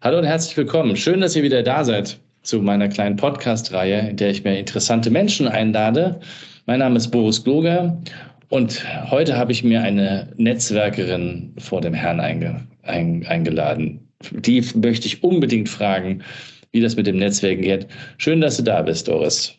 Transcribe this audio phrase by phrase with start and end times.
[0.00, 0.94] Hallo und herzlich willkommen.
[0.94, 5.10] Schön, dass ihr wieder da seid zu meiner kleinen Podcast-Reihe, in der ich mir interessante
[5.10, 6.20] Menschen einlade.
[6.66, 8.00] Mein Name ist Boris Gloger
[8.48, 14.08] und heute habe ich mir eine Netzwerkerin vor dem Herrn einge ein eingeladen.
[14.30, 16.22] Die möchte ich unbedingt fragen,
[16.70, 17.88] wie das mit dem Netzwerken geht.
[18.18, 19.52] Schön, dass du da bist, Doris.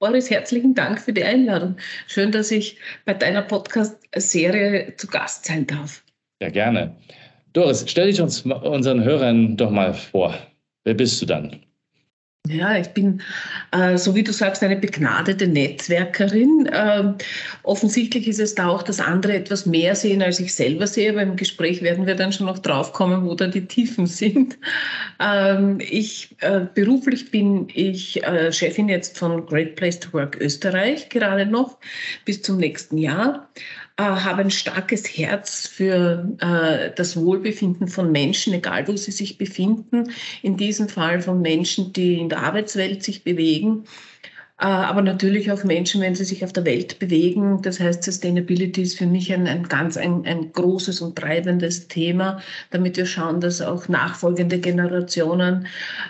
[0.00, 1.76] Boris, herzlichen Dank für die Einladung.
[2.08, 6.04] Schön, dass ich bei deiner Podcast-Serie zu Gast sein darf.
[6.42, 6.94] Ja, gerne.
[7.52, 10.34] Doris, stell dich uns unseren Hörern doch mal vor.
[10.84, 11.60] Wer bist du dann?
[12.48, 13.20] Ja, ich bin,
[13.70, 16.68] äh, so wie du sagst, eine begnadete Netzwerkerin.
[16.72, 17.14] Ähm,
[17.64, 21.12] offensichtlich ist es da auch, dass andere etwas mehr sehen, als ich selber sehe.
[21.12, 24.58] Beim Gespräch werden wir dann schon noch draufkommen, wo da die Tiefen sind.
[25.20, 31.10] Ähm, ich, äh, beruflich bin ich äh, Chefin jetzt von Great Place to Work Österreich,
[31.10, 31.78] gerade noch,
[32.24, 33.50] bis zum nächsten Jahr
[34.00, 39.38] äh, habe ein starkes Herz für äh, das Wohlbefinden von Menschen, egal wo sie sich
[39.38, 40.12] befinden.
[40.42, 43.84] In diesem Fall von Menschen, die in der Arbeitswelt sich bewegen
[44.66, 47.62] aber natürlich auch Menschen, wenn sie sich auf der Welt bewegen.
[47.62, 52.42] Das heißt, Sustainability ist für mich ein, ein ganz ein, ein großes und treibendes Thema,
[52.70, 55.66] damit wir schauen, dass auch nachfolgende Generationen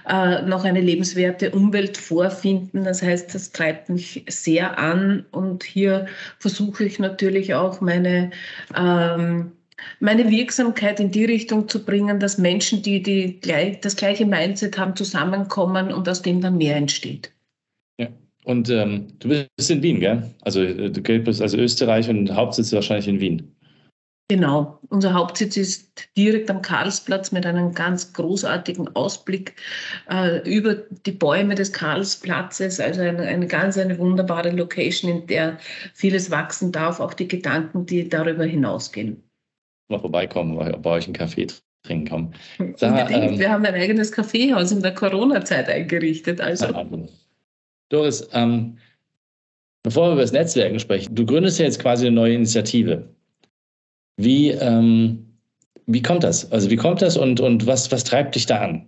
[0.09, 2.83] äh, noch eine lebenswerte Umwelt vorfinden.
[2.83, 6.07] Das heißt, das treibt mich sehr an und hier
[6.41, 8.31] versuche ich natürlich auch meine
[8.77, 9.53] ähm,
[9.99, 14.77] meine Wirksamkeit in die Richtung zu bringen, dass Menschen, die, die gleich, das gleiche Mindset
[14.77, 17.33] haben, zusammenkommen und aus dem dann mehr entsteht.
[18.51, 20.29] Und ähm, du bist in Wien, gell?
[20.43, 23.57] Also äh, du bist also Österreich und Hauptsitz wahrscheinlich in Wien.
[24.29, 29.55] Genau, unser Hauptsitz ist direkt am Karlsplatz mit einem ganz großartigen Ausblick
[30.11, 32.81] äh, über die Bäume des Karlsplatzes.
[32.81, 35.59] Also eine, eine ganz eine wunderbare Location, in der
[35.95, 39.23] vieles wachsen darf, auch die Gedanken, die darüber hinausgehen.
[39.89, 41.47] Mal vorbeikommen, bei euch einen Kaffee
[41.85, 42.35] trinken kommen.
[42.77, 46.41] Sag, ähm, Wir haben ein eigenes Kaffeehaus in der Corona-Zeit eingerichtet.
[46.41, 46.67] Also.
[47.91, 48.79] Doris, ähm,
[49.83, 53.09] bevor wir über das Netzwerken sprechen, du gründest ja jetzt quasi eine neue Initiative.
[54.17, 55.27] Wie, ähm,
[55.87, 56.51] wie kommt das?
[56.51, 58.87] Also wie kommt das und, und was, was treibt dich da an?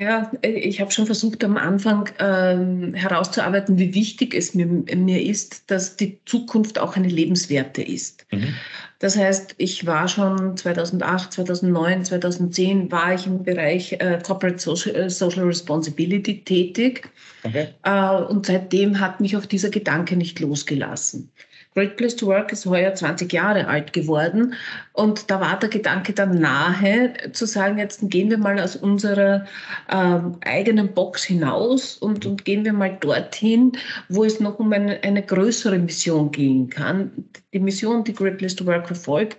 [0.00, 5.70] Ja, ich habe schon versucht am Anfang ähm, herauszuarbeiten, wie wichtig es mir, mir ist,
[5.70, 8.26] dass die Zukunft auch eine lebenswerte ist.
[8.32, 8.54] Mhm.
[9.02, 14.94] Das heißt, ich war schon 2008, 2009, 2010 war ich im Bereich äh, Corporate Social,
[14.94, 17.10] äh, Social, Responsibility tätig.
[17.42, 17.66] Okay.
[17.82, 21.32] Äh, und seitdem hat mich auch dieser Gedanke nicht losgelassen.
[21.74, 24.54] Great Place to Work ist heuer 20 Jahre alt geworden.
[24.92, 29.46] Und da war der Gedanke dann nahe, zu sagen, jetzt gehen wir mal aus unserer
[29.90, 33.72] ähm, eigenen Box hinaus und, und gehen wir mal dorthin,
[34.10, 37.10] wo es noch um eine, eine größere Mission gehen kann.
[37.54, 39.38] Die Mission, die Great Place to Work verfolgt,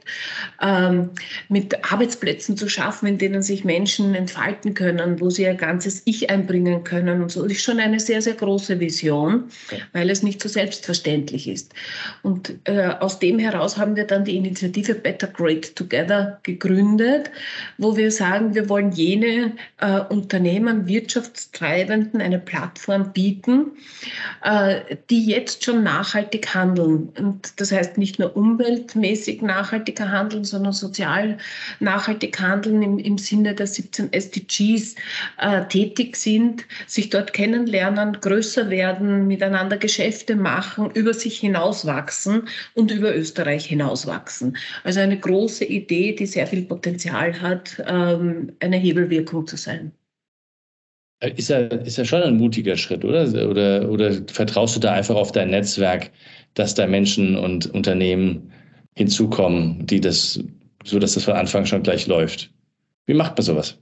[0.61, 1.11] ähm,
[1.49, 6.29] mit Arbeitsplätzen zu schaffen, in denen sich Menschen entfalten können, wo sie ihr ganzes Ich
[6.31, 9.45] einbringen können und so, das ist schon eine sehr, sehr große Vision,
[9.93, 11.73] weil es nicht so selbstverständlich ist.
[12.23, 17.29] Und äh, aus dem heraus haben wir dann die Initiative Better Great Together gegründet,
[17.77, 19.51] wo wir sagen, wir wollen jene
[19.81, 23.73] äh, Unternehmen, Wirtschaftstreibenden eine Plattform bieten,
[24.41, 27.09] äh, die jetzt schon nachhaltig handeln.
[27.19, 31.37] Und das heißt nicht nur umweltmäßig nachhaltiger handeln, sondern sozial
[31.81, 34.95] nachhaltig handeln im, im Sinne der 17 SDGs
[35.39, 42.47] äh, tätig sind, sich dort kennenlernen, größer werden, miteinander Geschäfte machen, über sich hinauswachsen wachsen
[42.75, 44.55] und über Österreich hinaus wachsen.
[44.83, 49.91] Also eine große Idee, die sehr viel Potenzial hat, ähm, eine Hebelwirkung zu sein.
[51.35, 53.23] Ist ja, ist ja schon ein mutiger Schritt, oder?
[53.49, 53.89] oder?
[53.89, 56.11] Oder vertraust du da einfach auf dein Netzwerk,
[56.53, 58.51] dass da Menschen und Unternehmen
[58.95, 60.39] hinzukommen, die das,
[60.83, 62.51] so dass das von Anfang schon gleich läuft?
[63.05, 63.79] Wie macht man sowas?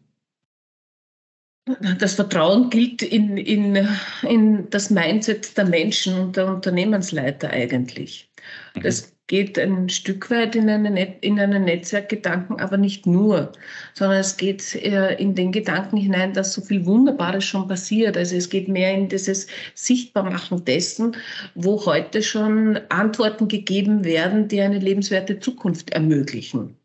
[2.00, 3.88] Das Vertrauen gilt in, in,
[4.23, 8.29] in das Mindset der Menschen und der Unternehmensleiter eigentlich.
[8.75, 8.81] Mhm.
[8.81, 13.53] Das geht ein Stück weit in, eine, in einen Netzwerkgedanken, aber nicht nur,
[13.94, 18.17] sondern es geht äh, in den Gedanken hinein, dass so viel Wunderbares schon passiert.
[18.17, 21.15] Also es geht mehr in dieses Sichtbarmachen dessen,
[21.56, 26.75] wo heute schon Antworten gegeben werden, die eine lebenswerte Zukunft ermöglichen.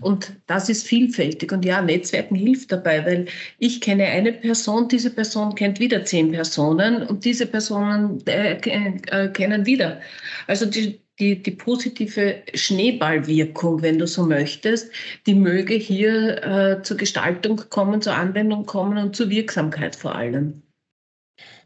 [0.00, 1.52] Und das ist vielfältig.
[1.52, 3.26] Und ja, Netzwerken hilft dabei, weil
[3.58, 9.28] ich kenne eine Person, diese Person kennt wieder zehn Personen und diese Personen äh, äh,
[9.28, 10.00] kennen wieder.
[10.46, 14.90] Also die, die, die positive Schneeballwirkung, wenn du so möchtest,
[15.26, 20.62] die möge hier äh, zur Gestaltung kommen, zur Anwendung kommen und zur Wirksamkeit vor allem.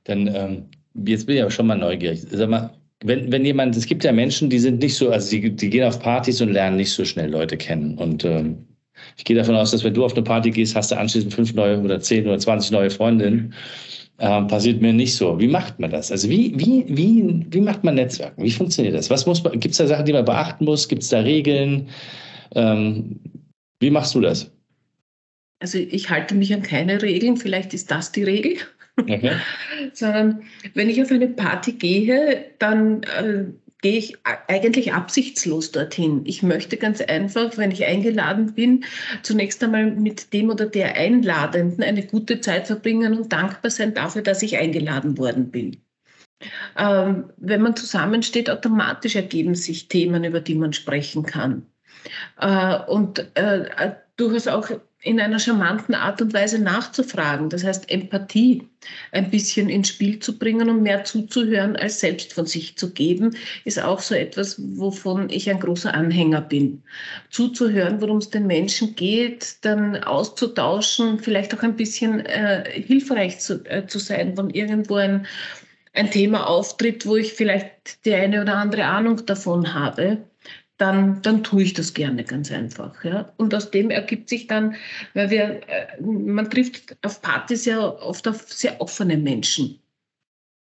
[0.05, 0.67] Dann, ähm,
[1.05, 2.25] jetzt bin ich aber schon mal neugierig.
[2.31, 2.71] Sag mal,
[3.07, 5.85] wenn, wenn jemand, es gibt ja Menschen, die sind nicht so, also die, die gehen
[5.85, 7.97] auf Partys und lernen nicht so schnell Leute kennen.
[7.99, 8.59] Und ähm,
[9.17, 11.55] ich gehe davon aus, dass wenn du auf eine Party gehst, hast du anschließend fünf
[11.55, 13.53] neue oder zehn oder zwanzig neue Freundinnen.
[14.19, 15.39] Ähm, passiert mir nicht so.
[15.39, 16.11] Wie macht man das?
[16.11, 18.43] Also wie, wie, wie, wie macht man Netzwerken?
[18.43, 19.11] Wie funktioniert das?
[19.11, 20.89] Was muss gibt es da Sachen, die man beachten muss?
[20.89, 21.89] Gibt es da Regeln?
[22.55, 23.21] Ähm,
[23.81, 24.51] wie machst du das?
[25.61, 28.57] Also ich halte mich an keine Regeln, vielleicht ist das die Regel.
[28.99, 29.33] Okay.
[29.93, 30.43] Sondern
[30.75, 33.45] wenn ich auf eine Party gehe, dann äh,
[33.83, 36.23] gehe ich eigentlich absichtslos dorthin.
[36.25, 38.85] Ich möchte ganz einfach, wenn ich eingeladen bin,
[39.23, 44.23] zunächst einmal mit dem oder der Einladenden eine gute Zeit verbringen und dankbar sein dafür,
[44.23, 45.77] dass ich eingeladen worden bin.
[46.77, 51.67] Ähm, wenn man zusammensteht, automatisch ergeben sich Themen, über die man sprechen kann.
[52.41, 54.71] Äh, und äh, durchaus auch
[55.07, 57.49] in einer charmanten Art und Weise nachzufragen.
[57.49, 58.69] Das heißt, Empathie
[59.13, 63.37] ein bisschen ins Spiel zu bringen und mehr zuzuhören, als selbst von sich zu geben,
[63.65, 66.83] ist auch so etwas, wovon ich ein großer Anhänger bin.
[67.31, 73.65] Zuzuhören, worum es den Menschen geht, dann auszutauschen, vielleicht auch ein bisschen äh, hilfreich zu,
[73.67, 75.27] äh, zu sein, wenn irgendwo ein,
[75.95, 80.19] ein Thema auftritt, wo ich vielleicht die eine oder andere Ahnung davon habe
[80.79, 83.03] dann, dann tue ich das gerne ganz einfach.
[83.05, 83.33] Ja?
[83.37, 84.77] Und aus dem ergibt sich dann,
[85.15, 89.81] weil wir, äh, man trifft auf Partys ja oft auf sehr offene Menschen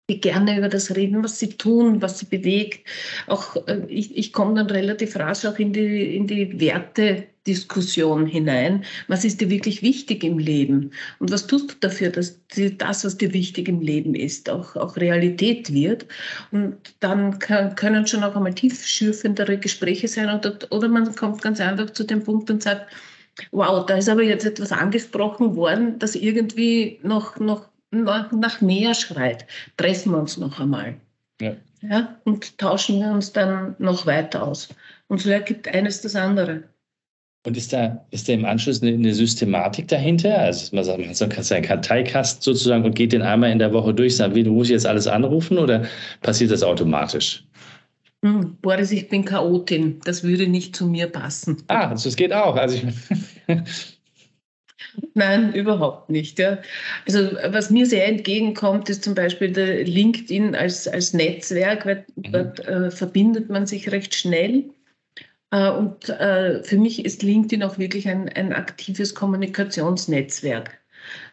[0.10, 2.88] die gerne über das reden, was sie tun, was sie bewegt.
[3.28, 6.60] Auch äh, ich, ich komme dann relativ rasch auch in die, in die
[7.46, 8.84] Wertediskussion hinein.
[9.08, 10.92] Was ist dir wirklich wichtig im Leben?
[11.20, 12.40] Und was tust du dafür, dass
[12.78, 16.06] das, was dir wichtig im Leben ist, auch, auch Realität wird?
[16.52, 21.60] Und dann kann, können schon auch einmal tiefschürfendere Gespräche sein oder, oder man kommt ganz
[21.60, 22.88] einfach zu dem Punkt und sagt,
[23.52, 29.46] wow, da ist aber jetzt etwas angesprochen worden, das irgendwie noch, noch nach mehr schreit,
[29.78, 30.96] treffen wir uns noch einmal.
[31.42, 31.56] Ja.
[31.82, 32.18] ja.
[32.24, 34.70] Und tauschen wir uns dann noch weiter aus.
[35.08, 36.64] Und so ergibt eines das andere.
[37.46, 40.38] Und ist da, ist da im Anschluss eine, eine Systematik dahinter?
[40.38, 43.74] Also man sagt, man hat so einen Karteikast sozusagen und geht den einmal in der
[43.74, 45.86] Woche durch, sagt, wie, du musst jetzt alles anrufen oder
[46.22, 47.44] passiert das automatisch?
[48.24, 50.00] Hm, Boris, ich bin Chaotin.
[50.06, 51.58] Das würde nicht zu mir passen.
[51.68, 52.56] Ah, also es geht auch.
[52.56, 52.78] Also
[55.14, 56.40] Nein, überhaupt nicht.
[56.40, 56.60] Ja.
[57.06, 62.32] Also was mir sehr entgegenkommt, ist zum Beispiel der LinkedIn als, als Netzwerk, weil mhm.
[62.32, 64.64] dort äh, verbindet man sich recht schnell.
[65.54, 70.80] Äh, und äh, für mich ist LinkedIn auch wirklich ein, ein aktives Kommunikationsnetzwerk.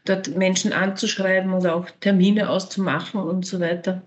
[0.04, 4.02] Dort Menschen anzuschreiben oder auch Termine auszumachen und so weiter,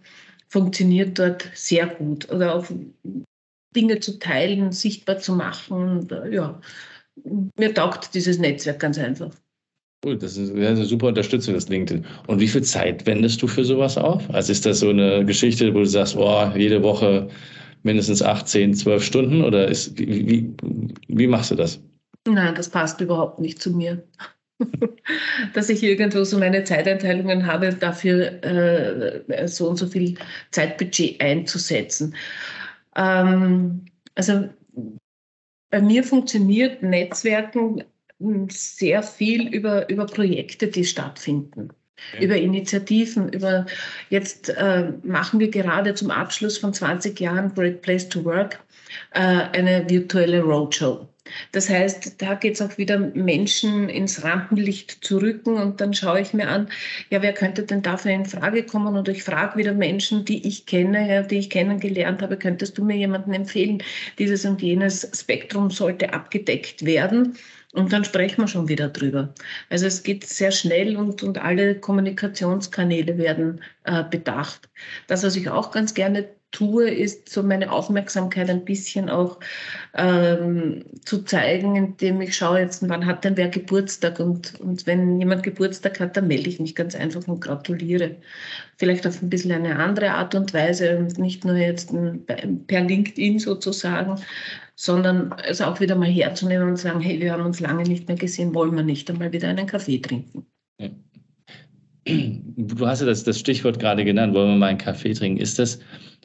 [0.47, 2.31] funktioniert dort sehr gut.
[2.31, 2.67] Oder auch
[3.75, 6.07] Dinge zu teilen, sichtbar zu machen.
[6.11, 6.61] Äh, ja,
[7.57, 9.31] mir taugt dieses Netzwerk ganz einfach.
[10.05, 12.05] Cool, das ist eine super Unterstützung, das LinkedIn.
[12.27, 14.29] Und wie viel Zeit wendest du für sowas auf?
[14.31, 17.29] Also ist das so eine Geschichte, wo du sagst, oh, jede Woche
[17.83, 19.43] mindestens 8, 10, 12 Stunden?
[19.43, 20.55] Oder ist, wie, wie,
[21.07, 21.79] wie machst du das?
[22.27, 24.03] Nein, das passt überhaupt nicht zu mir.
[25.53, 30.15] Dass ich irgendwo so meine Zeiteinteilungen habe, dafür äh, so und so viel
[30.51, 32.15] Zeitbudget einzusetzen.
[32.95, 33.85] Ähm,
[34.15, 34.49] also
[35.69, 37.83] bei mir funktioniert Netzwerken
[38.19, 41.69] hm, sehr viel über, über Projekte, die stattfinden.
[42.19, 43.65] Über Initiativen, über
[44.09, 48.59] jetzt äh, machen wir gerade zum Abschluss von 20 Jahren Great Place to Work
[49.11, 51.07] äh, eine virtuelle Roadshow.
[51.51, 56.21] Das heißt, da geht es auch wieder Menschen ins Rampenlicht zu rücken und dann schaue
[56.21, 56.69] ich mir an,
[57.09, 58.95] ja, wer könnte denn dafür in Frage kommen?
[58.97, 62.83] Oder ich frage wieder Menschen, die ich kenne, ja, die ich kennengelernt habe, könntest du
[62.83, 63.83] mir jemanden empfehlen?
[64.19, 67.37] Dieses und jenes Spektrum sollte abgedeckt werden.
[67.73, 69.33] Und dann sprechen wir schon wieder drüber.
[69.69, 74.69] Also es geht sehr schnell und, und alle Kommunikationskanäle werden äh, bedacht.
[75.07, 79.39] Das, was ich auch ganz gerne tue, ist so meine Aufmerksamkeit ein bisschen auch
[79.95, 85.19] ähm, zu zeigen, indem ich schaue jetzt, wann hat denn wer Geburtstag und, und wenn
[85.19, 88.15] jemand Geburtstag hat, dann melde ich mich ganz einfach und gratuliere.
[88.77, 91.91] Vielleicht auf ein bisschen eine andere Art und Weise und nicht nur jetzt
[92.67, 94.21] per LinkedIn sozusagen,
[94.75, 98.17] sondern es auch wieder mal herzunehmen und sagen, hey, wir haben uns lange nicht mehr
[98.17, 100.45] gesehen, wollen wir nicht einmal wieder einen Kaffee trinken.
[102.05, 105.39] Du hast ja das, das Stichwort gerade genannt, wollen wir mal einen Kaffee trinken.
[105.39, 105.79] Ist das,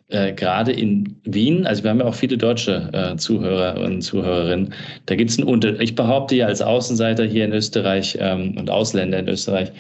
[0.09, 4.73] äh, gerade in Wien, also wir haben ja auch viele deutsche äh, Zuhörer und Zuhörerinnen,
[5.07, 5.83] da gibt es einen Unterschied.
[5.83, 9.71] Ich behaupte ja als Außenseiter hier in Österreich ähm, und Ausländer in Österreich,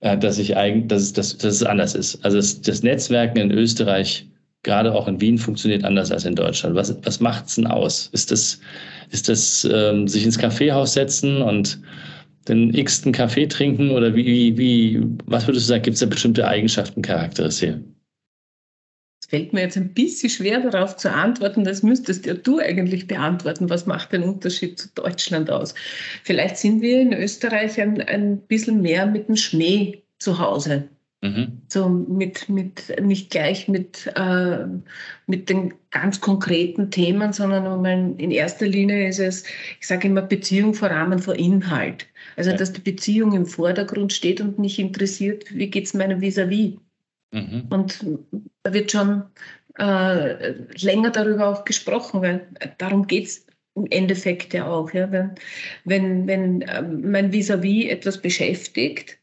[0.00, 2.24] äh, dass ich eigentlich, dass, dass, dass es anders ist.
[2.24, 4.26] Also das, das Netzwerken in Österreich,
[4.62, 6.74] gerade auch in Wien, funktioniert anders als in Deutschland.
[6.74, 8.08] Was, was macht es denn aus?
[8.12, 8.58] Ist das,
[9.10, 11.78] ist das ähm, sich ins Kaffeehaus setzen und
[12.48, 16.46] den x-ten Kaffee trinken oder wie, wie, was würdest du sagen, gibt es da bestimmte
[16.46, 17.50] Eigenschaften, Charaktere?
[19.26, 23.08] Es fällt mir jetzt ein bisschen schwer darauf zu antworten, das müsstest ja du eigentlich
[23.08, 23.68] beantworten.
[23.68, 25.74] Was macht den Unterschied zu Deutschland aus?
[26.22, 30.88] Vielleicht sind wir in Österreich ein, ein bisschen mehr mit dem Schmäh zu Hause.
[31.22, 31.60] Mhm.
[31.66, 34.64] So mit, mit, nicht gleich mit, äh,
[35.26, 37.84] mit den ganz konkreten Themen, sondern
[38.18, 39.42] in erster Linie ist es,
[39.80, 42.06] ich sage immer, Beziehung vor Rahmen vor Inhalt.
[42.36, 42.56] Also, ja.
[42.56, 46.74] dass die Beziehung im Vordergrund steht und mich interessiert, wie geht es meinem Vis-à-vis.
[46.74, 46.78] -vis.
[47.32, 47.66] Mhm.
[47.70, 48.04] Und
[48.62, 49.24] da wird schon
[49.78, 54.92] äh, länger darüber auch gesprochen, weil darum geht es im Endeffekt ja auch.
[54.92, 55.10] Ja.
[55.12, 55.34] Wenn,
[55.84, 59.18] wenn, wenn äh, mein Vis-à-vis -vis etwas beschäftigt,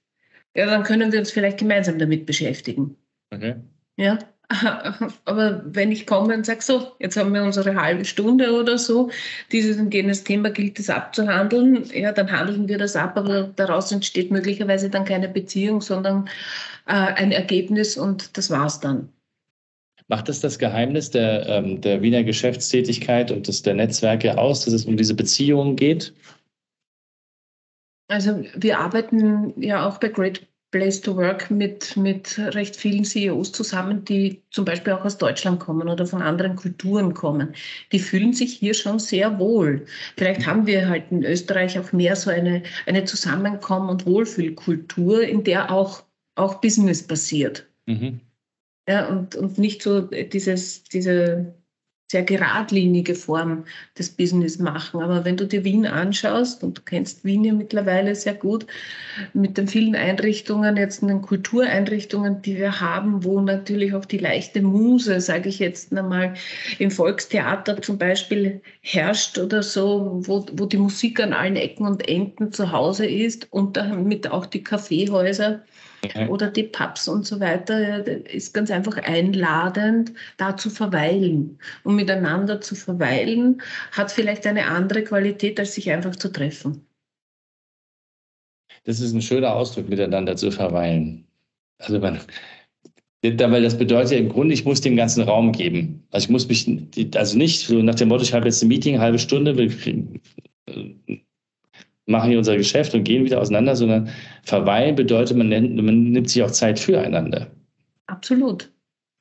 [0.56, 2.96] ja, dann können wir uns vielleicht gemeinsam damit beschäftigen.
[3.32, 3.56] Okay.
[3.98, 4.20] Ja.
[5.26, 9.10] Aber wenn ich komme und sage, so, jetzt haben wir unsere halbe Stunde oder so,
[9.52, 13.92] dieses und jenes Thema gilt es abzuhandeln, ja, dann handeln wir das ab, aber daraus
[13.92, 16.30] entsteht möglicherweise dann keine Beziehung, sondern
[16.86, 19.10] äh, ein Ergebnis und das war's dann.
[20.08, 24.74] Macht das das Geheimnis der, ähm, der Wiener Geschäftstätigkeit und des, der Netzwerke aus, dass
[24.74, 26.14] es um diese Beziehungen geht?
[28.10, 33.52] Also wir arbeiten ja auch bei Great Place to Work mit, mit recht vielen CEOs
[33.52, 37.54] zusammen, die zum Beispiel auch aus Deutschland kommen oder von anderen Kulturen kommen.
[37.92, 39.86] Die fühlen sich hier schon sehr wohl.
[40.18, 45.44] Vielleicht haben wir halt in Österreich auch mehr so eine, eine Zusammenkommen- und Wohlfühlkultur, in
[45.44, 46.04] der auch,
[46.34, 47.68] auch Business passiert.
[47.86, 48.20] Mhm.
[48.90, 51.54] Ja, und, und nicht so dieses, diese
[52.14, 53.66] sehr geradlinige Form
[53.98, 55.02] des Business machen.
[55.02, 58.68] Aber wenn du dir Wien anschaust, und du kennst Wien ja mittlerweile sehr gut,
[59.34, 64.20] mit den vielen Einrichtungen, jetzt in den Kultureinrichtungen, die wir haben, wo natürlich auch die
[64.20, 66.36] leichte Muse, sage ich jetzt einmal,
[66.78, 72.08] im Volkstheater zum Beispiel herrscht oder so, wo, wo die Musik an allen Ecken und
[72.08, 75.64] Enden zu Hause ist und damit auch die Kaffeehäuser
[76.30, 81.60] oder die Pubs und so weiter, ist ganz einfach einladend, da zu verweilen.
[81.84, 86.86] Und miteinander zu verweilen, hat vielleicht eine andere Qualität, als sich einfach zu treffen.
[88.86, 91.26] Das ist ein schöner Ausdruck, miteinander zu verweilen.
[91.78, 92.20] Also man,
[93.22, 96.06] weil das bedeutet im Grunde, ich muss dem ganzen Raum geben.
[96.12, 96.68] Also ich muss mich,
[97.16, 99.72] also nicht so nach dem Motto, ich habe jetzt ein Meeting, eine halbe Stunde, will,
[102.06, 104.10] machen hier unser Geschäft und gehen wieder auseinander, sondern
[104.44, 107.52] verweilen bedeutet, man, man nimmt sich auch Zeit füreinander.
[108.08, 108.70] Absolut.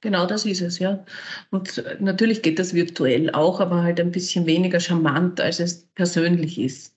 [0.00, 1.04] Genau das ist es, ja.
[1.50, 6.58] Und natürlich geht das virtuell auch, aber halt ein bisschen weniger charmant, als es persönlich
[6.58, 6.96] ist.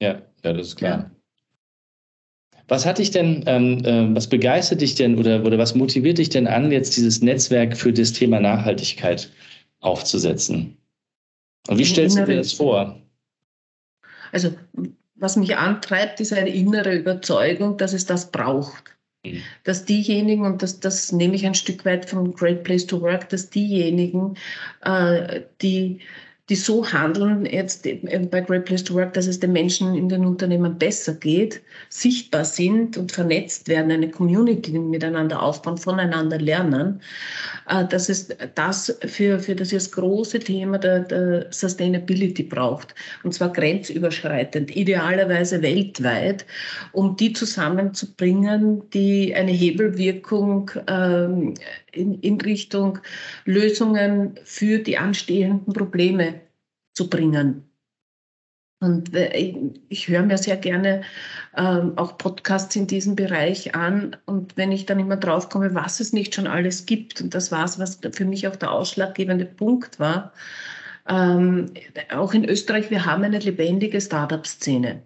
[0.00, 0.98] Ja, ja, das ist klar.
[0.98, 1.10] Ja.
[2.68, 6.30] Was hat dich denn, ähm, äh, was begeistert dich denn oder, oder was motiviert dich
[6.30, 9.30] denn an, jetzt dieses Netzwerk für das Thema Nachhaltigkeit
[9.80, 10.78] aufzusetzen?
[11.68, 12.98] Und wie stellst du dir das vor?
[14.32, 14.54] Also
[15.22, 18.96] was mich antreibt, ist eine innere Überzeugung, dass es das braucht.
[19.24, 19.42] Mhm.
[19.64, 23.28] Dass diejenigen, und das, das nehme ich ein Stück weit vom Great Place to Work,
[23.28, 24.36] dass diejenigen,
[24.82, 26.00] äh, die
[26.52, 27.88] die so handeln jetzt
[28.30, 32.44] bei Great Place to Work, dass es den Menschen in den Unternehmen besser geht, sichtbar
[32.44, 37.00] sind und vernetzt werden, eine Community miteinander aufbauen, voneinander lernen.
[37.70, 42.94] Äh, dass es das für, für das jetzt große Thema der, der Sustainability braucht.
[43.22, 46.44] Und zwar grenzüberschreitend, idealerweise weltweit,
[46.92, 51.54] um die zusammenzubringen, die eine Hebelwirkung ähm,
[51.92, 52.98] in, in Richtung
[53.46, 56.41] Lösungen für die anstehenden Probleme
[56.94, 57.68] zu bringen.
[58.80, 59.54] Und äh,
[59.88, 61.02] ich höre mir sehr gerne
[61.56, 64.16] ähm, auch Podcasts in diesem Bereich an.
[64.26, 67.52] Und wenn ich dann immer drauf komme, was es nicht schon alles gibt, und das
[67.52, 70.32] war es, was für mich auch der ausschlaggebende Punkt war,
[71.08, 71.66] ähm,
[72.10, 75.02] auch in Österreich, wir haben eine lebendige Startup-Szene.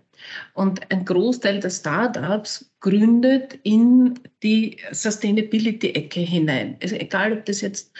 [0.54, 6.76] Und ein Großteil der Startups gründet in die Sustainability-Ecke hinein.
[6.82, 7.90] Also egal, ob das jetzt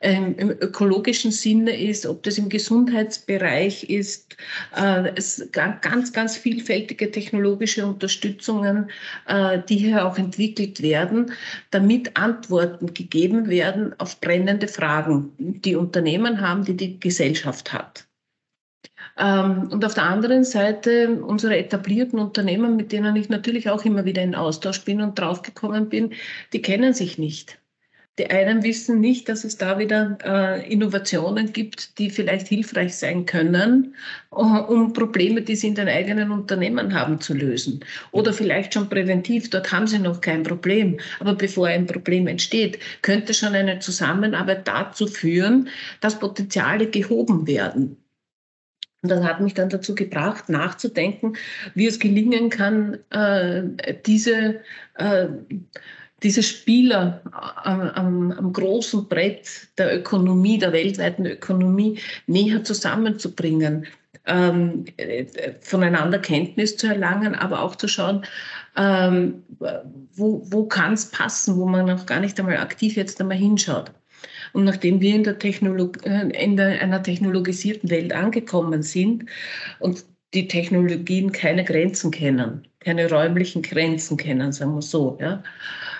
[0.00, 4.36] ähm, im ökologischen Sinne ist, ob das im Gesundheitsbereich ist,
[4.76, 8.90] äh, es ganz, ganz vielfältige technologische Unterstützungen,
[9.26, 11.32] äh, die hier auch entwickelt werden,
[11.70, 18.07] damit Antworten gegeben werden auf brennende Fragen, die Unternehmen haben, die die Gesellschaft hat.
[19.18, 24.04] Ähm, und auf der anderen Seite unsere etablierten Unternehmen, mit denen ich natürlich auch immer
[24.04, 26.12] wieder in Austausch bin und draufgekommen bin,
[26.52, 27.58] die kennen sich nicht.
[28.18, 33.26] Die einen wissen nicht, dass es da wieder äh, Innovationen gibt, die vielleicht hilfreich sein
[33.26, 33.94] können,
[34.32, 37.80] äh, um Probleme, die sie in den eigenen Unternehmen haben, zu lösen.
[38.10, 40.98] Oder vielleicht schon präventiv, dort haben sie noch kein Problem.
[41.20, 45.68] Aber bevor ein Problem entsteht, könnte schon eine Zusammenarbeit dazu führen,
[46.00, 47.96] dass Potenziale gehoben werden.
[49.02, 51.36] Und das hat mich dann dazu gebracht, nachzudenken,
[51.74, 54.60] wie es gelingen kann, äh, diese
[54.94, 55.28] äh,
[56.22, 57.20] diese Spieler
[57.62, 63.86] am, am, am, großen Brett der Ökonomie, der weltweiten Ökonomie näher zusammenzubringen,
[64.26, 64.84] ähm,
[65.60, 68.24] voneinander Kenntnis zu erlangen, aber auch zu schauen,
[68.76, 69.44] ähm,
[70.14, 73.92] wo, wo kann es passen, wo man noch gar nicht einmal aktiv jetzt einmal hinschaut.
[74.52, 79.26] Und nachdem wir in, der Technolog äh, in der, einer technologisierten Welt angekommen sind
[79.80, 85.42] und die Technologien keine Grenzen kennen, keine räumlichen Grenzen kennen, sagen wir so, ja,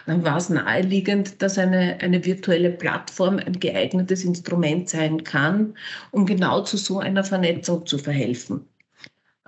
[0.07, 5.75] dann war es naheliegend, dass eine, eine virtuelle Plattform ein geeignetes Instrument sein kann,
[6.11, 8.67] um genau zu so einer Vernetzung zu verhelfen.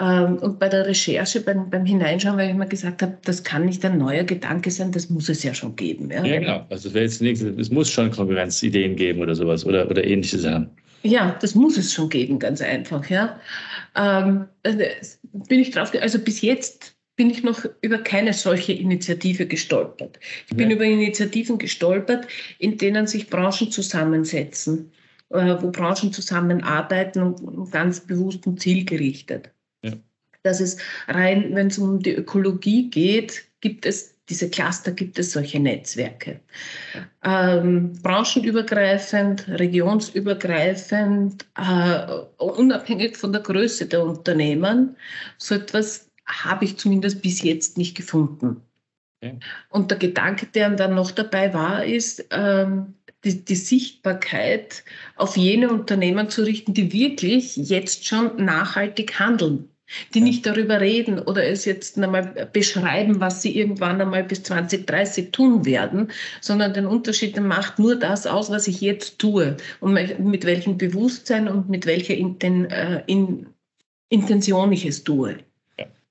[0.00, 3.66] Ähm, und bei der Recherche, beim, beim Hineinschauen, weil ich immer gesagt habe, das kann
[3.66, 6.10] nicht ein neuer Gedanke sein, das muss es ja schon geben.
[6.10, 6.66] Ja, ja genau.
[6.70, 10.70] Also es, jetzt nichts, es muss schon Konkurrenzideen geben oder sowas oder, oder ähnliche Sachen.
[11.02, 13.08] Ja, das muss es schon geben, ganz einfach.
[13.10, 13.38] Ja.
[13.94, 14.78] Ähm, also
[15.32, 20.18] bin ich drauf, also bis jetzt bin ich noch über keine solche Initiative gestolpert.
[20.48, 20.76] Ich bin ja.
[20.76, 22.26] über Initiativen gestolpert,
[22.58, 24.92] in denen sich Branchen zusammensetzen,
[25.28, 29.50] äh, wo Branchen zusammenarbeiten und ganz bewusst und zielgerichtet.
[30.44, 30.50] Ja.
[30.50, 35.32] Das ist rein, wenn es um die Ökologie geht, gibt es diese Cluster, gibt es
[35.32, 36.40] solche Netzwerke.
[37.24, 44.96] Ähm, branchenübergreifend, regionsübergreifend, äh, unabhängig von der Größe der Unternehmen,
[45.36, 48.62] so etwas habe ich zumindest bis jetzt nicht gefunden.
[49.20, 49.38] Okay.
[49.68, 52.94] Und der Gedanke, der dann noch dabei war, ist, ähm,
[53.24, 54.82] die, die, Sichtbarkeit
[55.16, 59.69] auf jene Unternehmen zu richten, die wirklich jetzt schon nachhaltig handeln,
[60.14, 65.30] die nicht darüber reden oder es jetzt einmal beschreiben, was sie irgendwann einmal bis 2030
[65.32, 70.44] tun werden, sondern den Unterschied macht nur das aus, was ich jetzt tue und mit
[70.44, 73.46] welchem Bewusstsein und mit welcher Inten, äh, in,
[74.08, 75.38] Intention ich es tue.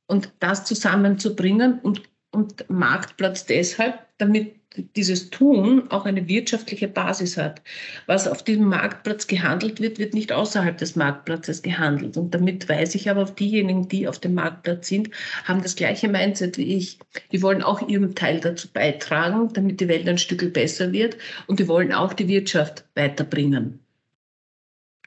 [0.07, 4.58] Und das zusammenzubringen und, und Marktplatz deshalb, damit
[4.95, 7.61] dieses Tun auch eine wirtschaftliche Basis hat.
[8.05, 12.17] Was auf diesem Marktplatz gehandelt wird, wird nicht außerhalb des Marktplatzes gehandelt.
[12.17, 15.09] Und damit weise ich aber diejenigen, die auf dem Marktplatz sind,
[15.45, 16.99] haben das gleiche Mindset wie ich.
[17.31, 21.17] Die wollen auch ihren Teil dazu beitragen, damit die Welt ein Stück besser wird.
[21.47, 23.79] Und die wollen auch die Wirtschaft weiterbringen.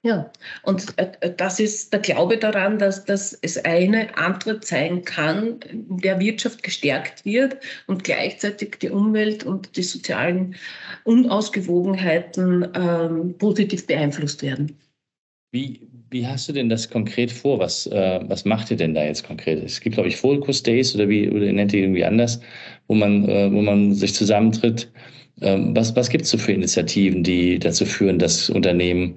[0.05, 0.33] Ja,
[0.65, 6.19] und äh, das ist der Glaube daran, dass, dass es eine Antwort sein kann, der
[6.19, 10.57] Wirtschaft gestärkt wird und gleichzeitig die Umwelt und die sozialen
[11.05, 14.77] Unausgewogenheiten ähm, positiv beeinflusst werden.
[15.53, 17.61] Wie, wie hast du denn das konkret vor?
[17.61, 19.63] Was, äh, was macht ihr denn da jetzt konkret?
[19.63, 22.41] Es gibt, glaube ich, Focus Days oder wie oder nennt ihr irgendwie anders,
[22.89, 24.91] wo man, äh, wo man sich zusammentritt.
[25.43, 29.17] Ähm, was was gibt es so für Initiativen, die dazu führen, dass Unternehmen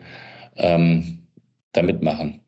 [0.56, 1.28] ähm,
[1.72, 2.42] da mitmachen.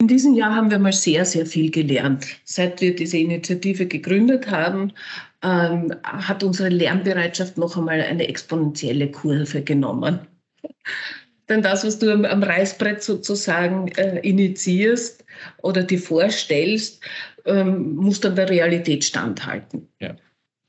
[0.00, 2.26] In diesem Jahr haben wir mal sehr, sehr viel gelernt.
[2.44, 4.92] Seit wir diese Initiative gegründet haben,
[5.42, 10.20] ähm, hat unsere Lernbereitschaft noch einmal eine exponentielle Kurve genommen.
[11.50, 15.24] Denn das, was du am, am Reißbrett sozusagen äh, initiierst
[15.62, 17.02] oder dir vorstellst,
[17.44, 19.88] ähm, muss dann der Realität standhalten.
[20.00, 20.14] Ja.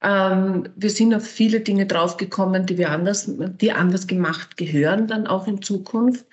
[0.03, 5.27] Ähm, wir sind auf viele Dinge draufgekommen, die wir anders, die anders gemacht gehören dann
[5.27, 6.25] auch in Zukunft.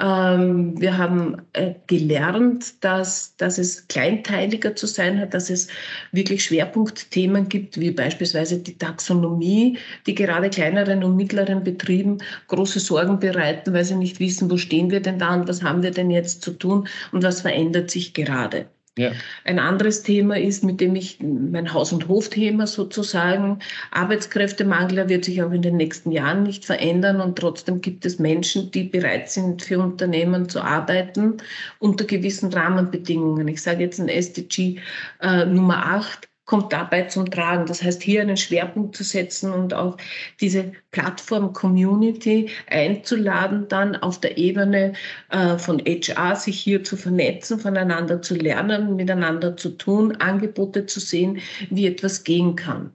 [0.00, 5.68] Ähm, wir haben äh, gelernt, dass, dass es kleinteiliger zu sein hat, dass es
[6.12, 13.18] wirklich Schwerpunktthemen gibt, wie beispielsweise die Taxonomie, die gerade kleineren und mittleren Betrieben große Sorgen
[13.18, 16.10] bereiten, weil sie nicht wissen, wo stehen wir denn da und was haben wir denn
[16.10, 18.66] jetzt zu tun und was verändert sich gerade.
[18.98, 19.12] Ja.
[19.44, 23.58] Ein anderes Thema ist, mit dem ich mein Haus- und Hofthema sozusagen,
[23.90, 28.70] Arbeitskräftemangel wird sich auch in den nächsten Jahren nicht verändern und trotzdem gibt es Menschen,
[28.70, 31.38] die bereit sind, für Unternehmen zu arbeiten
[31.78, 33.48] unter gewissen Rahmenbedingungen.
[33.48, 34.78] Ich sage jetzt ein SDG
[35.22, 37.66] äh, Nummer 8 kommt dabei zum Tragen.
[37.66, 39.96] Das heißt, hier einen Schwerpunkt zu setzen und auch
[40.40, 44.94] diese Plattform-Community einzuladen, dann auf der Ebene
[45.30, 51.00] äh, von HR sich hier zu vernetzen, voneinander zu lernen, miteinander zu tun, Angebote zu
[51.00, 52.92] sehen, wie etwas gehen kann.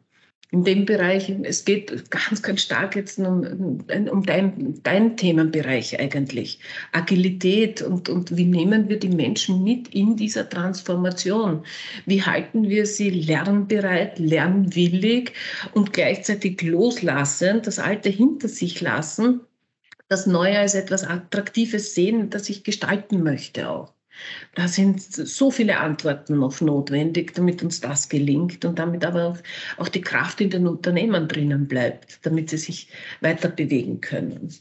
[0.51, 6.59] In dem Bereich, es geht ganz, ganz stark jetzt um, um deinen dein Themenbereich eigentlich.
[6.93, 11.65] Agilität und, und wie nehmen wir die Menschen mit in dieser Transformation?
[12.05, 15.33] Wie halten wir sie lernbereit, lernwillig
[15.73, 19.41] und gleichzeitig loslassen, das Alte hinter sich lassen,
[20.07, 23.96] das Neue als etwas Attraktives sehen, das ich gestalten möchte auch?
[24.55, 29.37] Da sind so viele Antworten noch notwendig, damit uns das gelingt und damit aber auch,
[29.77, 32.89] auch die Kraft in den Unternehmen drinnen bleibt, damit sie sich
[33.21, 34.53] weiter bewegen können.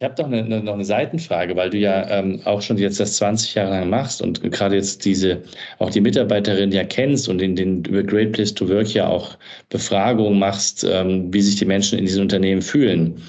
[0.00, 2.98] Ich habe doch eine, eine, noch eine Seitenfrage, weil du ja ähm, auch schon jetzt
[2.98, 5.42] das 20 Jahre lang machst und gerade jetzt diese,
[5.78, 9.38] auch die Mitarbeiterin ja kennst und in den über Great Place to Work ja auch
[9.70, 13.22] Befragungen machst, ähm, wie sich die Menschen in diesen Unternehmen fühlen.